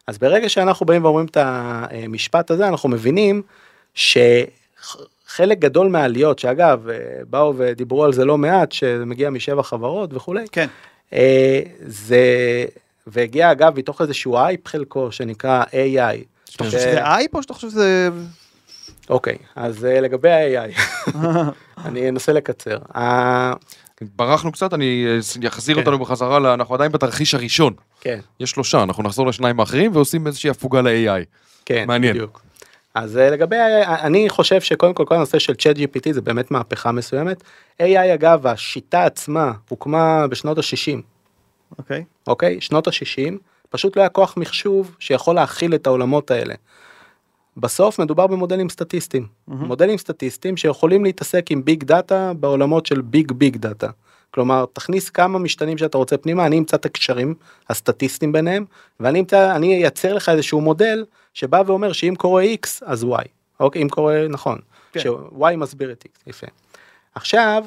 [0.08, 3.42] אז ברגע שאנחנו באים ואומרים את המשפט הזה אנחנו מבינים
[3.94, 6.96] שחלק גדול מהעליות שאגב אה,
[7.30, 10.66] באו ודיברו על זה לא מעט שמגיע משבע חברות וכולי כן.
[11.12, 12.24] אה, זה
[13.06, 16.24] והגיע אגב מתוך איזשהו אייפ חלקו שנקרא AI.
[16.54, 18.08] אתה חושב שזה אייפ או שאתה חושב שזה...
[19.10, 20.80] אוקיי אז אה, לגבי ה-AI
[21.86, 22.78] אני אנסה לקצר.
[24.16, 25.06] ברחנו קצת, אני
[25.48, 25.80] אחזיר כן.
[25.80, 27.72] אותנו בחזרה, אנחנו עדיין בתרחיש הראשון.
[28.00, 31.24] כן יש שלושה, אנחנו נחזור לשניים האחרים ועושים איזושהי הפוגה ל-AI.
[31.64, 32.14] כן מעניין.
[32.14, 32.42] בדיוק.
[32.94, 36.50] אז אה, לגבי ה- אני חושב שקודם כל כל הנושא של צ'אט GPT זה באמת
[36.50, 37.42] מהפכה מסוימת.
[37.82, 37.84] AI
[38.14, 41.00] אגב השיטה עצמה הוקמה בשנות ה-60
[41.78, 42.04] אוקיי.
[42.26, 42.60] אוקיי?
[42.60, 43.32] שנות ה-60,
[43.70, 46.54] פשוט לא היה כוח מחשוב שיכול להכיל את העולמות האלה.
[47.56, 49.26] בסוף מדובר במודלים סטטיסטיים.
[49.48, 49.64] מהמם.
[49.64, 53.88] מודלים סטטיסטיים שיכולים להתעסק עם big data בעולמות של big big data.
[54.30, 57.34] כלומר, תכניס כמה משתנים שאתה רוצה פנימה, אני אמצא את הקשרים
[57.68, 58.64] הסטטיסטיים ביניהם,
[59.00, 61.04] ואני אמצא, אני אייצר לך איזשהו מודל
[61.34, 63.28] שבא ואומר שאם קורה x אז y,
[63.60, 64.58] אוקיי, אם קורה, נכון,
[64.92, 65.00] כן.
[65.00, 66.46] ש-y מסביר את x, יפה.
[67.14, 67.64] עכשיו,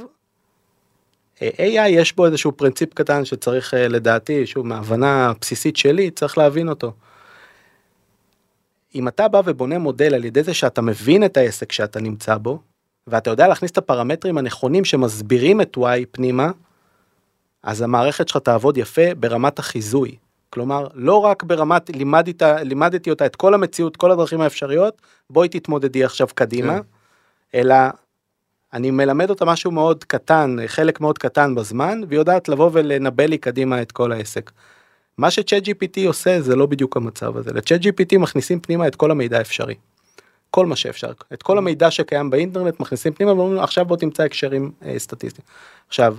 [1.40, 6.70] AI יש בו איזשהו פרינציפ קטן שצריך אה, לדעתי, שהוא מהבנה בסיסית שלי, צריך להבין
[6.70, 6.94] אותו.
[8.96, 12.60] אם אתה בא ובונה מודל על ידי זה שאתה מבין את העסק שאתה נמצא בו,
[13.08, 16.52] ואתה יודע להכניס את הפרמטרים הנכונים שמסבירים את Y פנימה,
[17.64, 20.16] אז המערכת שלך תעבוד יפה ברמת החיזוי.
[20.50, 26.04] כלומר, לא רק ברמת לימדת, לימדתי אותה את כל המציאות, כל הדרכים האפשריות, בואי תתמודדי
[26.04, 27.60] עכשיו קדימה, כן.
[27.60, 27.76] אלא
[28.74, 33.38] אני מלמד אותה משהו מאוד קטן, חלק מאוד קטן בזמן, והיא יודעת לבוא ולנבא לי
[33.38, 34.52] קדימה את כל העסק.
[35.18, 37.54] מה שצ'אט GPT עושה זה לא בדיוק המצב הזה.
[37.54, 39.76] לצ'אט GPT מכניסים פנימה את כל המידע האפשרי.
[40.52, 41.12] כל מה שאפשר.
[41.34, 45.46] את כל המידע שקיים באינטרנט מכניסים פנימה ואומרים עכשיו בוא תמצא הקשרים אה, סטטיסטיים.
[45.88, 46.16] עכשיו,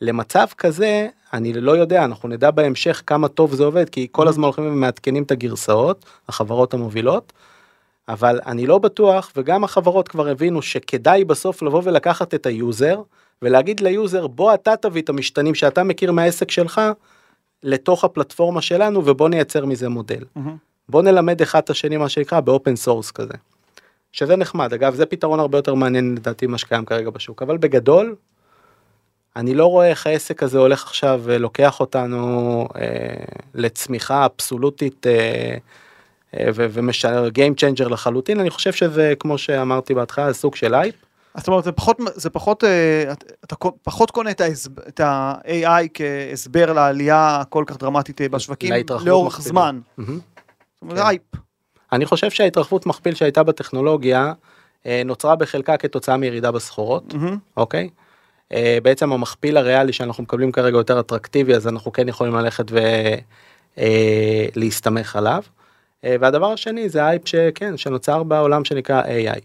[0.00, 4.44] למצב כזה אני לא יודע אנחנו נדע בהמשך כמה טוב זה עובד כי כל הזמן
[4.44, 7.32] הולכים ומעדכנים את הגרסאות החברות המובילות.
[8.08, 13.02] אבל אני לא בטוח וגם החברות כבר הבינו שכדאי בסוף לבוא ולקחת את ה user
[13.42, 16.80] ולהגיד ל user בוא אתה תביא את המשתנים שאתה מכיר מהעסק שלך
[17.62, 20.24] לתוך הפלטפורמה שלנו ובוא נייצר מזה מודל.
[20.36, 20.56] מהמם.
[20.88, 23.34] בוא נלמד אחד את השני מה שנקרא ב open source כזה.
[24.14, 28.14] שזה נחמד אגב זה פתרון הרבה יותר מעניין לדעתי מה שקיים כרגע בשוק אבל בגדול.
[29.36, 32.80] אני לא רואה איך העסק הזה הולך עכשיו ולוקח אותנו אה,
[33.54, 35.56] לצמיחה אבסולוטית אה,
[36.34, 40.94] אה, ומשנה Game Changer לחלוטין אני חושב שזה כמו שאמרתי בהתחלה סוג של אייפ.
[41.36, 43.12] זאת אומרת זה פחות זה פחות אה,
[43.44, 48.72] אתה- פחות קונה את ההסב- את ה-AI כהסבר לעלייה הכל כך דרמטית אה, בשווקים
[49.06, 49.40] לאורך.
[49.40, 49.80] זמן.
[49.98, 50.18] מהמם.
[50.74, 51.02] זאת אומרת, כן.
[51.06, 51.22] אייפ.
[51.94, 54.32] אני חושב שההתרחבות מכפיל שהייתה בטכנולוגיה
[54.86, 57.14] אה, נוצרה בחלקה כתוצאה מירידה בסחורות.
[57.14, 57.36] מהמם.
[57.56, 57.88] אוקיי?
[58.52, 62.64] אה, בעצם המכפיל הריאלי שאנחנו מקבלים כרגע יותר אטרקטיבי אז אנחנו כן יכולים ללכת
[64.56, 65.42] ולהסתמך עליו.
[66.04, 69.40] אה, והדבר השני זה האייפ שכן שנוצר בעולם שנקרא AI.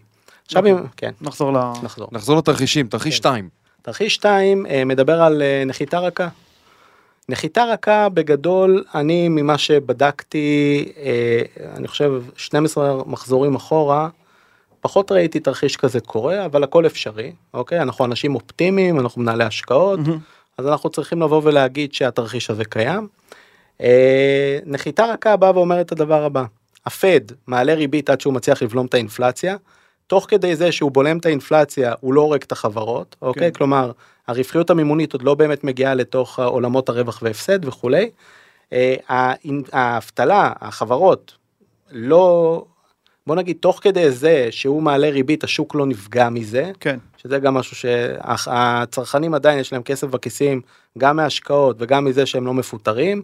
[0.46, 1.56] עכשיו אם כן נחזור ל...
[1.82, 2.08] נחזור.
[2.12, 3.16] נחזור לתרחישים, תרחיש כן.
[3.16, 3.48] 2.
[3.82, 6.28] תרחיש 2 מדבר על נחיתה רכה.
[7.30, 11.42] נחיתה רכה בגדול אני ממה שבדקתי אה,
[11.76, 14.08] אני חושב 12 מחזורים אחורה
[14.80, 20.00] פחות ראיתי תרחיש כזה קורה אבל הכל אפשרי אוקיי אנחנו אנשים אופטימיים אנחנו מנהלי השקעות
[20.00, 20.18] מהמם.
[20.58, 23.08] אז אנחנו צריכים לבוא ולהגיד שהתרחיש הזה קיים.
[23.80, 26.44] אה, נחיתה רכה באה ואומרת את הדבר הבא
[26.86, 29.56] הפד מעלה ריבית עד שהוא מצליח לבלום את האינפלציה.
[30.10, 33.58] תוך כדי זה שהוא בולם את האינפלציה הוא לא הורג את החברות אוקיי כן.
[33.58, 33.92] כלומר
[34.28, 38.10] הרווחיות המימונית עוד לא באמת מגיעה לתוך עולמות הרווח והפסד וכולי.
[38.72, 38.94] אה,
[39.72, 41.36] האבטלה החברות
[41.90, 42.64] לא
[43.26, 46.98] בוא נגיד תוך כדי זה שהוא מעלה ריבית השוק לא נפגע מזה כן.
[47.16, 50.60] שזה גם משהו שהצרכנים עדיין יש להם כסף בכיסים
[50.98, 53.22] גם מהשקעות וגם מזה שהם לא מפוטרים.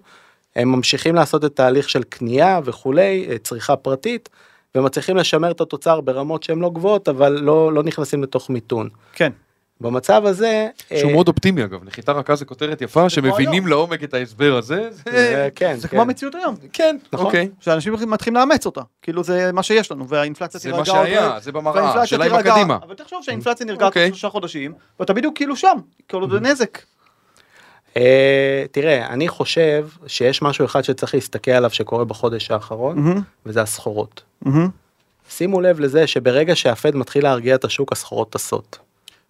[0.56, 4.28] הם ממשיכים לעשות את תהליך של קנייה וכולי אה, צריכה פרטית
[4.76, 8.88] ומצליחים לשמר את התוצר ברמות שהן לא גבוהות אבל לא לא נכנסים לתוך מיתון.
[9.12, 9.32] כן.
[9.80, 10.68] במצב הזה
[10.98, 13.66] שהוא אה, מאוד אופטימי אגב, נחיתה רכה זה כותרת יפה, שמבינים.
[13.66, 14.88] לעומק את ההסבר הזה.
[14.90, 15.92] זה- זה- כן זה כן.
[15.96, 16.54] כמו המציאות היום.
[16.72, 17.26] כן, נכון.
[17.26, 17.48] אוקיי.
[17.60, 18.80] שאנשים מתחילים לאמץ אותה.
[19.02, 20.92] כאילו זה מה שיש לנו והאינפלציה זה תירגע.
[20.92, 22.34] מה עוד שהיה, זה במראה, השאלה אם.
[22.34, 22.78] הקדימה.
[22.82, 24.08] אבל תחשוב שהאינפלציה נרגעת אוקיי.
[24.08, 25.76] שלושה חודשים ואתה בדיוק כאילו שם.
[26.12, 26.78] עוד זה נזק.
[27.96, 33.20] אה, תראה אני חושב שיש משהו אחד שצריך להסתכל עליו שקורה בחודש האחרון מהמם.
[33.46, 34.22] וזה הסחורות.
[34.42, 34.68] מהמם.
[35.28, 38.78] שימו לב לזה שברגע שהפד מתחיל להרגיע את השוק הסחורות טסות.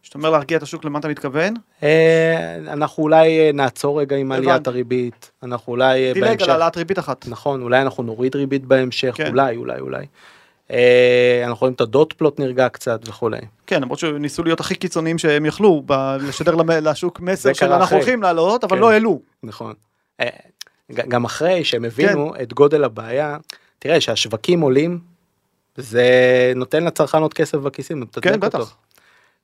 [0.03, 1.55] כשאתה אומר להרגיע את השוק למה אתה מתכוון?
[1.83, 4.67] אה, אנחנו אולי אה, נעצור רגע עם עליית.
[4.67, 7.29] הריבית אנחנו אולי דילג בהמשך על העלאת ריבית אחת.
[7.29, 9.27] נכון אולי אנחנו נוריד ריבית בהמשך כן.
[9.27, 10.07] אולי אולי אולי.
[10.71, 13.39] אה, אנחנו רואים את הדוט פלוט נרגע קצת וכולי.
[13.67, 17.97] כן למרות שניסו להיות הכי קיצוניים שהם יכלו ב- לשדר לשוק מסר של אנחנו.
[17.97, 18.81] הולכים לעלות אבל כן.
[18.81, 19.21] לא העלו.
[19.43, 19.75] נכון.
[20.21, 20.29] אה,
[20.93, 23.37] גם אחרי שהם הבינו את גודל הבעיה
[23.79, 24.99] תראה שהשווקים עולים
[25.77, 28.05] זה נותן לצרכן עוד כסף בכיסים.
[28.23, 28.47] כן אותו.
[28.47, 28.77] בטח.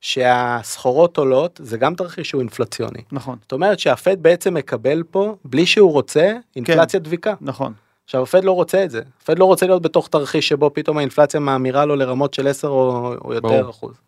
[0.01, 3.03] שהסחורות עולות זה גם תרחיש שהוא אינפלציוני.
[3.13, 7.35] נכון זאת אומרת שהפד בעצם מקבל פה בלי שהוא רוצה אינפלציה דביקה.
[7.41, 7.73] נכון.
[8.13, 11.41] עכשיו הפד לא רוצה את זה, הפד לא רוצה להיות בתוך תרחיש שבו פתאום האינפלציה
[11.41, 13.71] מאמירה לו לרמות של 10 או, או יותר ברור.
[13.71, 14.01] אחוז.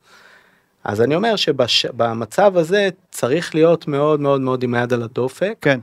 [0.85, 5.81] אז אני אומר שבמצב הזה צריך להיות מאוד מאוד מאוד עם היד על הדופק כן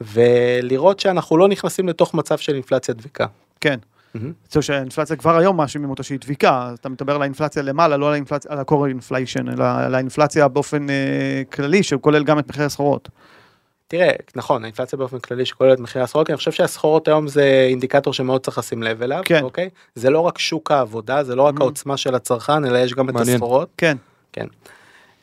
[0.00, 3.26] ולראות שאנחנו לא נכנסים לתוך מצב של אינפלציה דביקה.
[3.60, 3.78] כן.
[4.14, 4.32] מהמם.
[4.50, 8.14] זהו שהאינפלציה כבר היום מאשימים אותה שהיא דביקה, אתה מדבר על האינפלציה למעלה, לא
[8.48, 13.08] על ה-core inflation, אלא על האינפלציה באופן אה, כללי, שכולל גם את מחירי הסחורות.
[13.88, 18.40] תראה, נכון, האינפלציה באופן כללי שכוללת מחירי הסחורות, אני חושב שהסחורות היום זה אינדיקטור שמאוד
[18.40, 19.42] צריך לשים לב אליו, כן.
[19.42, 19.68] אוקיי?
[19.94, 21.60] זה לא רק שוק העבודה, זה לא רק Mhm.
[21.60, 23.34] העוצמה של הצרכן, אלא יש גם את מעניין.
[23.36, 23.68] הסחורות.
[23.76, 23.96] כן.
[24.32, 24.46] כן.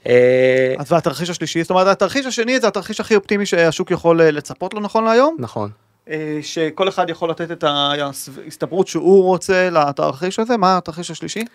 [0.07, 4.31] אה, אז והתרחיש השלישי, זאת אומרת התרחיש השני זה התרחיש הכי אופטימי שהשוק יכול אה,
[4.31, 5.69] לצפות לו נכון להיום, נכון.
[6.09, 11.45] אה, שכל אחד יכול לתת את ההסתברות שהוא רוצה לתרחיש הזה, מה התרחיש השלישי?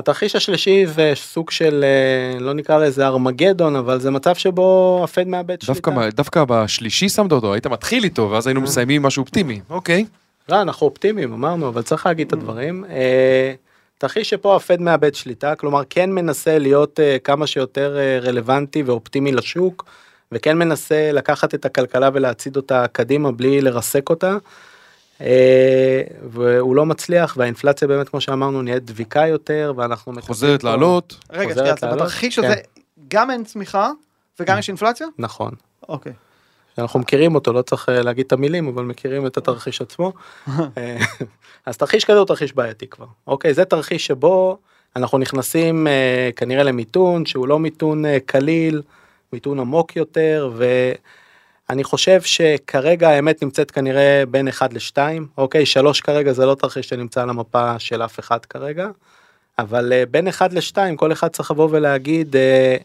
[0.00, 5.28] התרחיש השלישי זה סוג של, אה, לא נקרא לזה ארמגדון, אבל זה מצב שבו הפד
[5.28, 5.72] מאבד שליטה.
[5.72, 9.60] דווקא, מה- דווקא בשלישי שמת אותו, היית מתחיל איתו, ואז היינו מסיימים עם משהו אופטימי.
[9.70, 10.04] אוקיי.
[10.48, 12.84] לא, אנחנו אופטימיים, אמרנו, אבל צריך להגיד את הדברים.
[12.90, 13.52] אה,
[13.98, 19.32] תרחיש שפה הפד מאבד שליטה, כלומר כן מנסה להיות אה, כמה שיותר אה, רלוונטי ואופטימי
[19.32, 19.84] לשוק,
[20.32, 24.36] וכן מנסה לקחת את הכלכלה ולהצעיד אותה קדימה בלי לרסק אותה.
[25.20, 30.12] אה, והוא לא מצליח, והאינפלציה באמת, כמו שאמרנו, נהיית דביקה יותר, ואנחנו...
[30.20, 31.16] חוזרת לעלות.
[31.32, 31.98] רגע, שנייה, לעלות?
[31.98, 32.44] בתרחיש כן.
[32.44, 32.54] הזה
[33.08, 33.90] גם אין צמיחה
[34.40, 35.06] וגם יש אינפלציה?
[35.18, 35.52] נכון.
[35.88, 36.12] אוקיי.
[36.78, 40.12] אנחנו מכירים אותו, לא צריך אה, להגיד את המילים, אבל מכירים את התרחיש עצמו.
[40.48, 40.96] אה,
[41.66, 43.06] אז תרחיש כזה הוא תרחיש בעייתי כבר.
[43.26, 44.58] אוקיי, זה תרחיש שבו
[44.96, 48.82] אנחנו נכנסים אה, כנראה למיתון שהוא לא מיתון קליל,
[49.32, 50.52] מיתון עמוק יותר,
[51.70, 54.98] ואני חושב שכרגע האמת נמצאת כנראה בין 1 ל-2,
[55.38, 58.88] אוקיי, 3 כרגע זה לא תרחיש שנמצא על המפה של אף אחד כרגע,
[59.58, 62.76] אבל אה, בין 1 ל-2 כל אחד צריך לבוא ולהגיד, אה,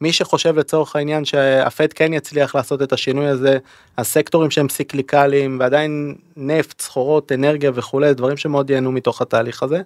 [0.00, 3.58] מי שחושב לצורך העניין שהפד כן יצליח לעשות את השינוי הזה,
[3.98, 9.80] הסקטורים שהם סיקליקליים ועדיין נפט, סחורות, אנרגיה וכולי, דברים שמאוד ייהנו מתוך התהליך הזה.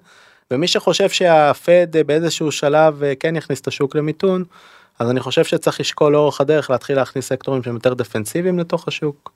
[0.50, 4.44] ומי שחושב שהפד אה, באיזשהו שלב כן יכניס את השוק למיתון,
[4.98, 9.32] אז אני חושב שצריך לשקול לאורך הדרך להתחיל להכניס סקטורים שהם יותר דפנסיביים לתוך השוק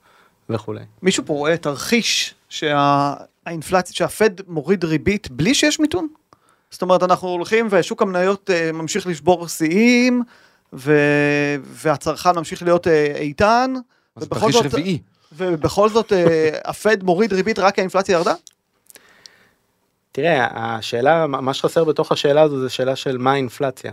[0.49, 0.81] וכולי.
[1.01, 6.07] מישהו פה רואה תרחיש שהאינפלציה, שהפד מוריד ריבית בלי שיש מיתון?
[6.71, 10.23] זאת אומרת, אנחנו הולכים ושוק המניות אה, ממשיך לשבור שיאים,
[10.73, 10.93] ו...
[11.63, 13.73] והצרכן ממשיך להיות אה, איתן,
[14.15, 14.99] אז ובכל תרחיש זאת, רביעי.
[15.31, 18.33] ובכל זאת אה, הפד מוריד ריבית רק כי האינפלציה ירדה?
[20.11, 23.91] תראה, השאלה, מה שחסר בתוך השאלה הזו זה שאלה של מה האינפלציה.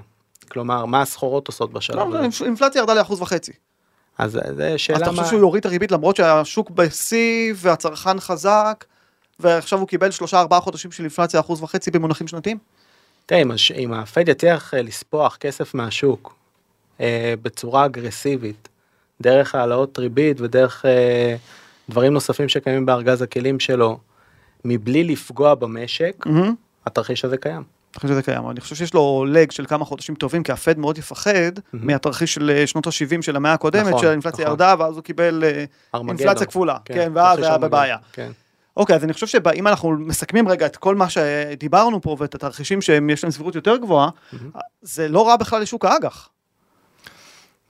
[0.48, 2.44] כלומר, מה הסחורות עושות בשלב לא, הזה.
[2.44, 3.52] האינפלציה ירדה לאחוז וחצי.
[4.18, 5.12] אז זה אז שאלה אתה מה...
[5.12, 8.84] חושב שהוא יוריד את הריבית למרות שהשוק בשיא והצרכן חזק,
[9.40, 12.58] ועכשיו הוא קיבל שלושה ארבעה חודשים של אינפלציה אחוז וחצי במונחים שנתיים?
[13.26, 13.42] תראה,
[13.76, 16.34] אם, הפד יצליח אה, לספוח כסף מהשוק
[17.00, 18.68] אה, בצורה אגרסיבית,
[19.20, 21.36] דרך העלאות ריבית ודרך אה,
[21.88, 23.98] דברים נוספים שקיימים בארגז הכלים שלו,
[24.64, 26.24] מבלי לפגוע במשק.
[26.86, 27.75] התרחיש הזה קיים.
[27.96, 30.98] חושב שזה קיים, אני חושב שיש לו לג של כמה חודשים טובים, כי הפד מאוד
[30.98, 34.50] יפחד מהתרחיש של אה, שנות ה-70 של המאה הקודמת, נכון, שהאינפלציה נכון.
[34.52, 36.18] ירדה, ואז הוא קיבל אה, ארמגדון.
[36.18, 37.96] אינפלציה כפולה, כן, ואז תרחיש היה בבעיה.
[38.12, 38.30] כן.
[38.76, 42.82] אוקיי, אז אני חושב שאם אנחנו מסכמים רגע את כל מה שדיברנו פה ואת התרחישים
[42.82, 44.08] שיש להם סבירות יותר גבוהה,
[44.82, 46.28] זה לא רע בכלל לשוק האג"ח.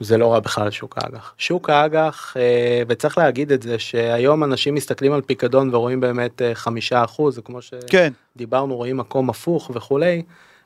[0.00, 1.34] זה לא רע בכלל שוק האג"ח.
[1.38, 6.54] שוק האג"ח, אה, וצריך להגיד את זה, שהיום אנשים מסתכלים על פיקדון ורואים באמת אה,
[6.54, 7.58] חמישה אחוז, זה כמו
[7.90, 8.12] כן.
[8.36, 10.22] שדיברנו, רואים מקום הפוך וכולי,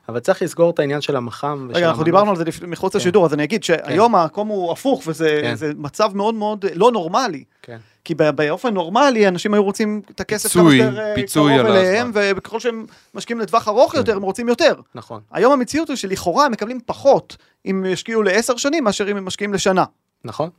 [0.09, 1.67] אבל צריך לסגור את העניין של המח"מ.
[1.73, 2.03] רגע, אנחנו.
[2.03, 2.99] דיברנו על זה לפ- מחוץ כן.
[2.99, 5.55] לשידור, אז אני אגיד שהיום המקום הוא הפוך, וזה כן.
[5.55, 7.43] זה מצב מאוד מאוד לא נורמלי.
[7.61, 7.77] כן.
[8.03, 12.13] כי באופן נורמלי אנשים היו רוצים את הכסף כמה פיצוי, שיותר אה, פיצוי קרוב אליהם.
[12.13, 12.19] כן.
[12.37, 14.73] וככל שהם משקיעים לטווח ארוך יותר, הם רוצים יותר.
[14.95, 19.25] נכון, היום המציאות היא שלכאורה הם מקבלים פחות אם ישקיעו לעשר שנים מאשר אם הם
[19.25, 19.83] משקיעים לשנה.
[20.25, 20.49] נכון.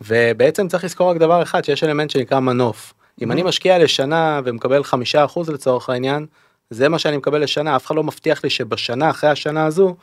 [0.00, 2.94] ובעצם צריך לזכור רק דבר אחד, שיש אלמנט שנקרא מנוף.
[3.22, 6.26] אם אני משקיע לשנה ומקבל חמישה אחוז לצורך העניין,
[6.70, 9.96] זה מה שאני מקבל לשנה, אף אחד לא מבטיח לי שבשנה אחרי השנה הזו,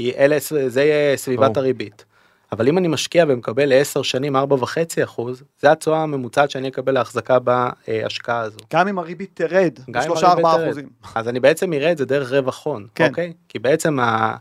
[0.00, 1.56] אלה, זה יהיה סביבת.
[1.56, 2.04] הריבית.
[2.52, 6.92] אבל אם אני משקיע ומקבל לעשר שנים ארבע וחצי אחוז, זה התשואה הממוצעת שאני אקבל
[6.92, 8.58] להחזקה בהשקעה הזו.
[8.72, 10.66] גם אם הריבית תרד גם אם בשלושה הריבית ארבעה תרד.
[10.66, 10.88] אחוזים.
[11.14, 13.08] אז אני בעצם אראה את זה דרך רווח הון, כן.
[13.08, 13.32] אוקיי?
[13.48, 14.36] כי בעצם ה-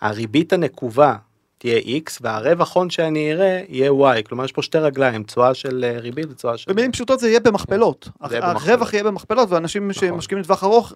[0.00, 1.16] הריבית הנקובה
[1.58, 5.84] תהיה x והרווח הון שאני אראה יהיה y, כלומר יש פה שתי רגליים, תשואה של
[5.84, 6.72] אה, ריבית ותשואה של...
[6.72, 8.08] במילים פשוטות זה יהיה במכפלות.
[8.28, 8.94] זה הרווח.
[8.94, 10.08] יהיה במכפלות, ואנשים נכון.
[10.08, 10.92] שמשקיעים לטווח ארוך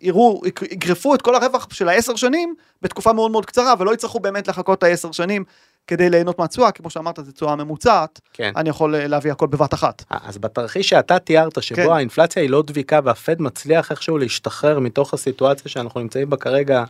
[0.00, 4.48] יראו, יגרפו את כל הרווח של העשר שנים בתקופה מאוד מאוד קצרה, ולא יצטרכו באמת
[4.48, 5.44] לחכות את העשר שנים
[5.86, 8.52] כדי ליהנות מהתשואה, כמו שאמרת, זו תשואה ממוצעת, כן.
[8.56, 10.04] אני יכול אה, להביא הכל בבת אחת.
[10.10, 11.90] אז בתרחיש שאתה תיארת, שבו כן.
[11.90, 16.84] האינפלציה היא לא דביקה והפד מצליח איכשהו להשתחרר מתוך הסיטואציה שאנחנו נמצאים בה כרגע,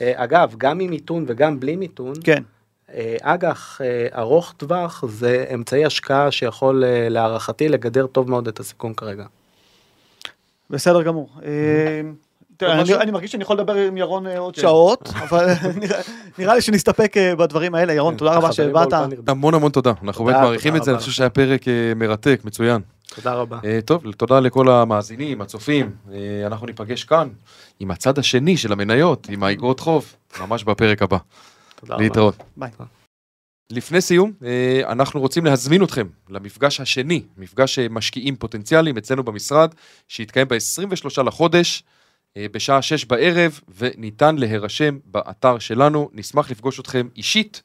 [0.00, 2.42] אה, אגב, גם עם מיתון וגם בלי מיתון, כן.
[2.94, 8.60] אה, אג"ח אה, ארוך טווח זה אמצעי השקעה שיכול אה, להערכתי לגדר טוב מאוד את
[8.60, 9.24] הסיכון כרגע.
[10.70, 11.28] בסדר גמור.
[12.62, 14.62] אני- מרגיש שאני יכול לדבר עם ירון אה, עוד כן.
[14.62, 15.46] שעות, אבל
[16.38, 17.92] נראה- לי שנסתפק אה, בדברים האלה.
[17.92, 18.88] ירון, תודה רבה שבאת.
[19.26, 21.10] המון המון תודה, אנחנו באמת מעריכים את זה, אני חושב.
[21.12, 22.80] שהיה פרק אה, מרתק, מצוין.
[23.14, 23.58] תודה רבה.
[23.84, 25.90] טוב, תודה לכל המאזינים, הצופים.
[26.46, 27.28] אנחנו ניפגש כאן
[27.80, 31.16] עם הצד השני של המניות, עם האגרות חוב, ממש בפרק הבא.
[31.80, 32.02] תודה רבה.
[32.04, 32.34] להתראות.
[32.56, 32.70] ביי.
[33.72, 34.32] לפני סיום,
[34.88, 39.74] אנחנו רוצים להזמין אתכם למפגש השני, מפגש משקיעים פוטנציאליים אצלנו במשרד,
[40.08, 41.82] שיתקיים ב-23 לחודש,
[42.52, 46.10] בשעה שש בערב, וניתן להירשם באתר שלנו.
[46.12, 47.62] נשמח לפגוש אתכם אישית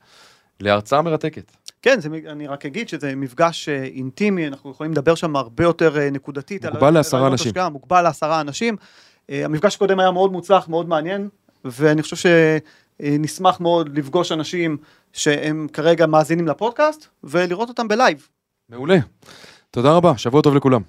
[0.60, 1.52] להרצאה מרתקת.
[1.82, 5.98] כן, זה, אני רק אגיד שזה מפגש אה, אינטימי, אנחנו יכולים לדבר שם הרבה יותר
[5.98, 6.66] אה, נקודתית.
[6.66, 7.50] על מוגבל לעשרה רעיונות אנשים.
[7.50, 8.76] השקעה, מוגבל לעשרה אנשים.
[9.30, 11.30] אה, המפגש הקודם היה מאוד מוצלח, מאוד מעניין,
[11.66, 12.30] ואני חושב
[13.00, 14.78] שנשמח מאוד לפגוש אנשים
[15.14, 18.28] שהם כרגע מאזינים לפודקאסט, ולראות אותם בלייב.
[18.70, 18.98] מעולה.
[19.72, 20.82] תודה רבה, שבוע טוב לכולם.